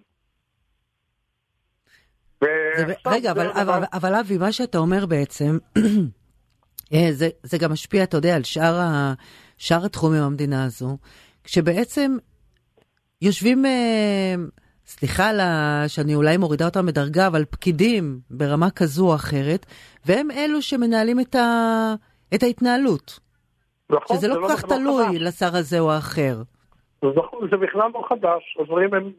[3.08, 5.58] רגע, אבל, אבל, אבל אבי, מה שאתה אומר בעצם,
[6.93, 9.14] אה, זה, זה גם משפיע, אתה יודע, על שאר, ה,
[9.58, 10.97] שאר התחומים במדינה הזו,
[11.43, 12.18] כשבעצם
[13.22, 14.36] יושבים, אה,
[14.86, 19.66] סליחה לה, שאני אולי מורידה אותם בדרגה, אבל פקידים ברמה כזו או אחרת,
[20.06, 21.93] והם אלו שמנהלים את, ה,
[22.36, 23.24] את ההתנהלות.
[23.89, 25.21] נכון, שזה לא כל כך לא תלוי חדש.
[25.21, 26.36] לשר הזה או האחר.
[27.03, 29.11] נכון, זה בכלל לא חדש, הדברים הם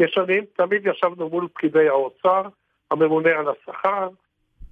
[0.00, 2.42] ישנים, תמיד ישבנו מול פקידי האוצר,
[2.90, 4.08] הממונה על השכר,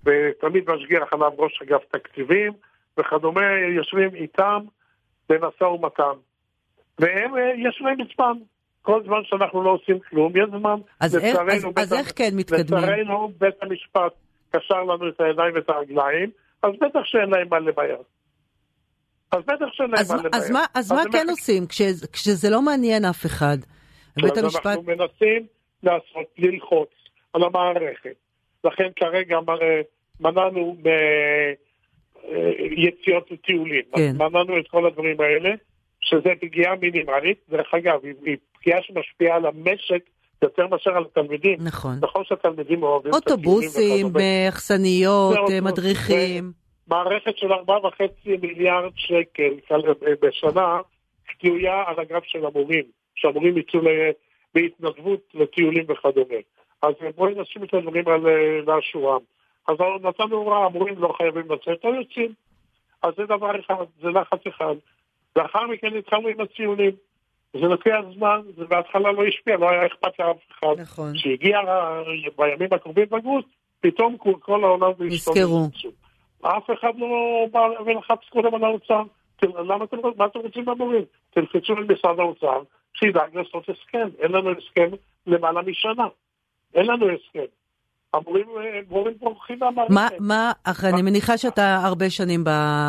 [0.04, 2.52] ותמיד משגיח עליו ראש אגף תקציבים,
[2.98, 3.42] וכדומה,
[3.76, 4.60] יושבים איתם
[5.28, 6.18] במשא ומתן.
[6.98, 8.38] והם, אה, יש להם זמן.
[8.82, 10.80] כל זמן שאנחנו לא עושים כלום, יש זמן.
[11.00, 12.84] אז, איך, אז, אז איך כן מתקדמים?
[12.84, 14.12] לצערנו, בית המשפט
[14.50, 16.30] קשר לנו את הידיים ואת הרגליים,
[16.62, 17.96] אז בטח שאין להם מה לבעיה.
[19.32, 20.44] אז בטח שאין להם מה לבעיה.
[20.44, 23.56] אז מה, אז מה כן עושים כש, כשזה לא מעניין אף אחד?
[24.16, 24.66] בית המשפט...
[24.66, 25.46] אנחנו מנסים
[25.82, 26.88] לעשות, ללחוץ
[27.32, 28.14] על המערכת.
[28.64, 29.38] לכן כרגע
[30.20, 30.76] מנענו
[32.22, 33.82] ביציאות אה, לטיולים.
[33.96, 34.12] כן.
[34.16, 35.50] מנענו את כל הדברים האלה,
[36.00, 37.38] שזה פגיעה מינימלית.
[37.50, 40.02] דרך אגב, היא פגיעה שמשפיעה על המשק
[40.42, 41.58] יותר מאשר על התלמידים.
[41.60, 41.98] נכון.
[42.02, 43.44] נכון שהתלמידים אוהבים את הטיולים.
[43.44, 44.12] אוטובוסים,
[44.48, 46.52] אכסניות, מדריכים.
[46.88, 47.52] מערכת של 4.5
[48.42, 49.54] מיליארד שקל
[50.22, 50.80] בשנה
[51.40, 53.80] תלויה על הגב של המורים, שהמורים יצאו
[54.54, 56.40] בהתנדבות לטיולים וכדומה.
[56.82, 58.04] אז בואי נשים את הדברים
[58.66, 59.20] לאשורם.
[59.68, 62.32] אז נתנו הוראה, המורים לא חייבים לצאת, לא יוצאים.
[63.02, 64.74] אז זה דבר אחד, זה לחץ אחד.
[65.36, 66.92] לאחר מכן התחלנו עם הציונים.
[67.52, 70.80] זה לוקח זמן, זה בהתחלה לא השפיע, לא היה אכפת לאף אחד.
[70.80, 71.12] נכון.
[71.14, 71.58] כשהגיע
[72.36, 73.44] בימים הקרובים בגוס,
[73.80, 75.68] פתאום כל העולם נזכרו.
[76.42, 79.02] אף אחד לא בא ולחץ קודם על האוצר.
[79.42, 81.04] למה אתם, מה אתם רוצים מהמורים?
[81.30, 82.62] תלחצו למשרד האוצר,
[82.94, 84.08] שידאג לעשות הסכם.
[84.18, 86.06] אין לנו הסכם למעלה משנה.
[86.74, 87.44] אין לנו הסכם.
[88.14, 89.94] המורים בורחים מהמערכת.
[89.94, 92.44] מה, מה, אחרי, אני מניחה שאתה הרבה שנים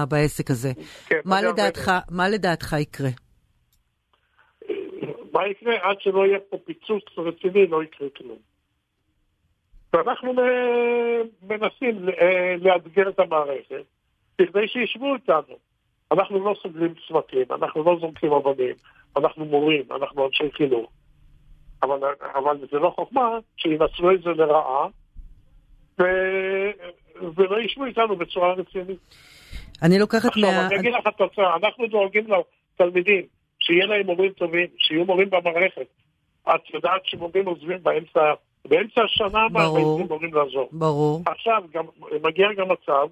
[0.09, 0.71] בעסק הזה.
[1.07, 3.09] כן, מה לדעתך, מה לדעתך יקרה?
[5.33, 5.73] מה יקרה?
[5.81, 8.50] עד שלא יהיה פה פיצוץ רציני, לא יקרה כלום.
[9.93, 10.33] ואנחנו
[11.41, 13.83] מנסים אה, לאתגר את המערכת
[14.39, 15.57] בכדי שישבו איתנו.
[16.11, 18.75] אנחנו לא סוגרים צוותים, אנחנו לא זורקים אבנים,
[19.17, 20.91] אנחנו מורים, אנחנו אנשי חינוך.
[21.83, 21.99] אבל,
[22.35, 24.87] אבל זה לא חוכמה שינצלו את זה לרעה
[25.99, 26.03] ו...
[27.35, 28.99] ולא ישבו איתנו בצורה רצינית.
[29.81, 30.47] אני לוקחת עכשיו, מה...
[30.47, 32.27] עכשיו, אני אגיד לך את התוצאה, אנחנו דואגים
[32.75, 33.25] לתלמידים,
[33.59, 35.87] שיהיה להם מורים טובים, שיהיו מורים במערכת.
[36.49, 38.33] את יודעת שמורים עוזבים באמצע
[38.65, 40.69] באמצע השנה הבאה הייתם אמורים לעזור.
[40.71, 41.21] ברור.
[41.25, 41.85] עכשיו גם,
[42.23, 43.07] מגיע גם מצב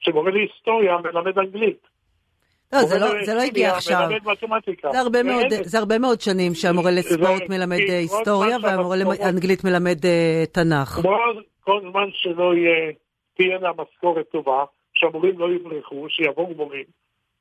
[0.00, 1.88] שמורה להיסטוריה מלמד אנגלית.
[2.72, 4.08] לא, זה לא, זה לא הגיע עכשיו.
[4.92, 10.46] זה הרבה, מאוד, זה הרבה מאוד שנים שהמורה לספורט מלמד היסטוריה והמורה לאנגלית מלמד uh,
[10.52, 11.00] תנ"ך.
[11.60, 12.92] כל זמן שלא יהיה,
[13.36, 16.84] תהיה לה משכורת טובה, שהמורים לא יברחו, שיבואו מורים,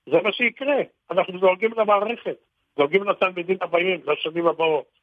[0.06, 0.76] זה מה שיקרה.
[1.12, 2.36] אנחנו דואגים למערכת,
[2.78, 4.97] דואגים לתלמידים הבאים, לשנים הבאות.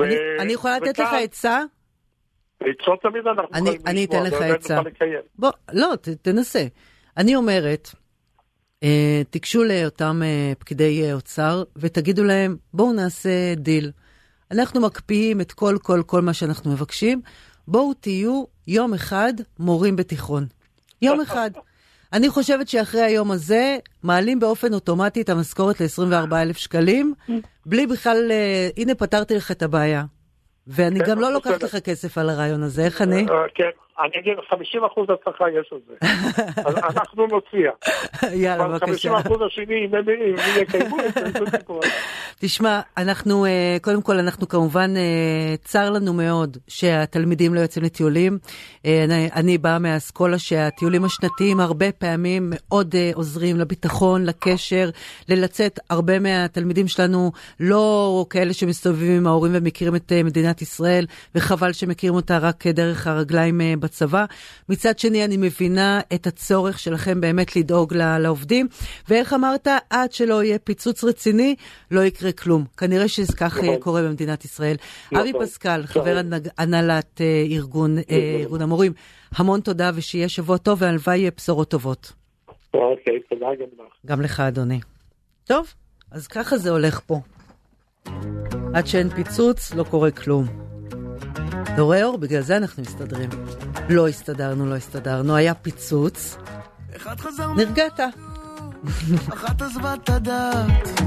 [0.00, 1.62] אני, אני יכולה לתת לך עצה?
[2.60, 4.80] עצות תמיד אנחנו יכולים לשמוע, אני אתן לך עצה.
[5.38, 6.64] בוא, לא, ת, תנסה.
[7.16, 7.88] אני אומרת,
[8.82, 13.90] אה, תיגשו לאותם אה, פקידי אה, אוצר ותגידו להם, בואו נעשה דיל.
[14.50, 17.20] אנחנו מקפיאים את כל כל כל מה שאנחנו מבקשים,
[17.68, 20.46] בואו תהיו יום אחד מורים בתיכון.
[21.02, 21.50] יום אחד.
[22.12, 27.14] אני חושבת שאחרי היום הזה, מעלים באופן אוטומטי את המשכורת ל-24,000 שקלים,
[27.66, 30.04] בלי בכלל, uh, הנה פתרתי לך את הבעיה.
[30.66, 33.26] ואני כן, גם לא לוקחת לך כסף על הרעיון הזה, איך אני?
[33.54, 35.94] כן, אני אגיד, 50 אחוז הצלחה יש על זה.
[36.96, 37.70] אנחנו נוציע.
[38.32, 38.86] יאללה, בבקשה.
[38.86, 40.04] 50 אחוז השני, אם הם
[40.62, 41.80] יקיימו את זה, זה סיפור.
[42.40, 48.38] תשמע, אנחנו, אה, קודם כל, אנחנו כמובן, אה, צר לנו מאוד שהתלמידים לא יוצאים לטיולים.
[48.86, 54.90] אה, אני, אני באה מהאסכולה שהטיולים השנתיים הרבה פעמים מאוד עוזרים לביטחון, לקשר,
[55.28, 55.78] ללצאת.
[55.90, 62.38] הרבה מהתלמידים שלנו לא כאלה שמסתובבים עם ההורים ומכירים את מדינת ישראל, וחבל שמכירים אותה
[62.38, 64.24] רק דרך הרגליים בצבא.
[64.68, 68.68] מצד שני, אני מבינה את הצורך שלכם באמת לדאוג לעובדים,
[69.08, 71.54] ואיך אמרת, עד שלא יהיה פיצוץ רציני,
[71.90, 72.64] לא יקרה כלום.
[72.76, 73.76] כנראה שכך נכון.
[73.76, 74.76] קורה במדינת ישראל.
[75.12, 75.18] נכון.
[75.18, 76.20] אבי פסקל, חבר
[76.58, 78.92] הנהלת אה, ארגון, אה, ארגון המורים,
[79.36, 82.12] המון תודה ושיהיה שבוע טוב, והלוואי יהיה בשורות טובות.
[82.74, 83.92] אוקיי, תודה גם לך.
[84.06, 84.80] גם לך, אדוני.
[85.44, 85.74] טוב,
[86.10, 87.20] אז ככה זה הולך פה.
[88.74, 90.71] עד שאין פיצוץ, לא קורה כלום.
[91.62, 92.18] אתה רואה אור?
[92.18, 93.30] בגלל זה אנחנו מסתדרים.
[93.88, 96.36] לא הסתדרנו, לא הסתדרנו, היה פיצוץ.
[97.56, 98.00] נרגעת.
[99.32, 101.00] אחת עזבה את הדת,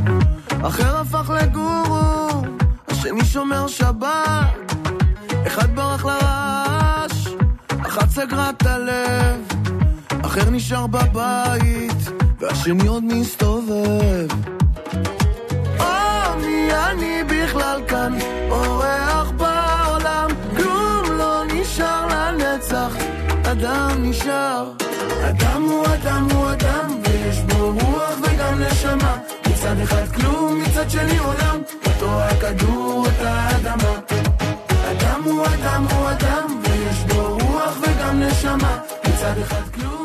[0.63, 2.27] אחר הפך לגורו,
[2.87, 4.73] השני שומר שבת,
[5.47, 7.27] אחד ברח לרעש,
[7.81, 9.41] אחת סגרה את הלב,
[10.25, 12.09] אחר נשאר בבית,
[12.39, 14.04] והשני עוד מסתובב.
[24.25, 24.71] נשאר.
[25.29, 29.17] אדם הוא אדם הוא אדם, ויש בו רוח וגם נשמה.
[29.49, 33.99] מצד אחד כלום, מצד שני עולם, אותו הכדור, אותה אדמה.
[34.91, 38.77] אדם הוא אדם הוא אדם, ויש בו רוח וגם נשמה.
[39.03, 39.95] מצד אחד כלום.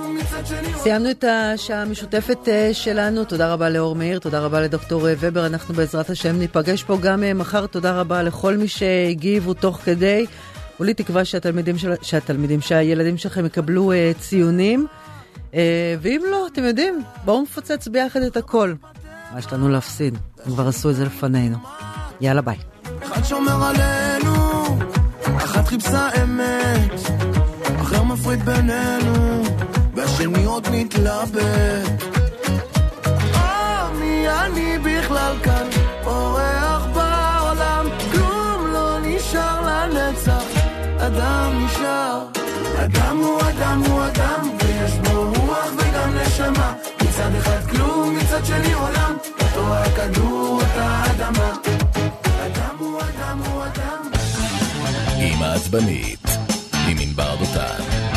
[0.77, 5.47] סיימנו את השעה המשותפת אה, שלנו, תודה רבה לאור מאיר, תודה רבה לדוקטור אה, ובר,
[5.47, 10.27] אנחנו בעזרת השם ניפגש פה גם אה, מחר, תודה רבה לכל מי שהגיבו תוך כדי.
[10.81, 11.93] כולי תקווה שהתלמידים, של...
[12.03, 14.87] שהתלמידים, שהילדים שלכם יקבלו uh, ציונים.
[15.55, 18.75] אה, ואם לא, אתם יודעים, בואו נפוצץ ביחד את הכל.
[19.33, 20.19] מה יש לנו להפסיד?
[20.45, 21.57] הם כבר עשו את זה לפנינו.
[22.21, 22.57] יאללה ביי.
[23.03, 24.35] אחד שומר עלינו,
[25.37, 27.01] אחת חיפשה אמת,
[27.81, 29.43] אחר מפריד בינינו,
[29.95, 32.05] והשני עוד מתלבט.
[33.35, 35.80] אה, מי אני בכלל כאן?
[48.41, 49.17] מצד שני עולם.
[49.41, 51.53] אותו הכדור, אותה אדמה.
[52.47, 54.11] אדם הוא אדם הוא אדם.
[55.19, 56.27] עם העצבנית,
[56.89, 58.10] עם ענבר דותן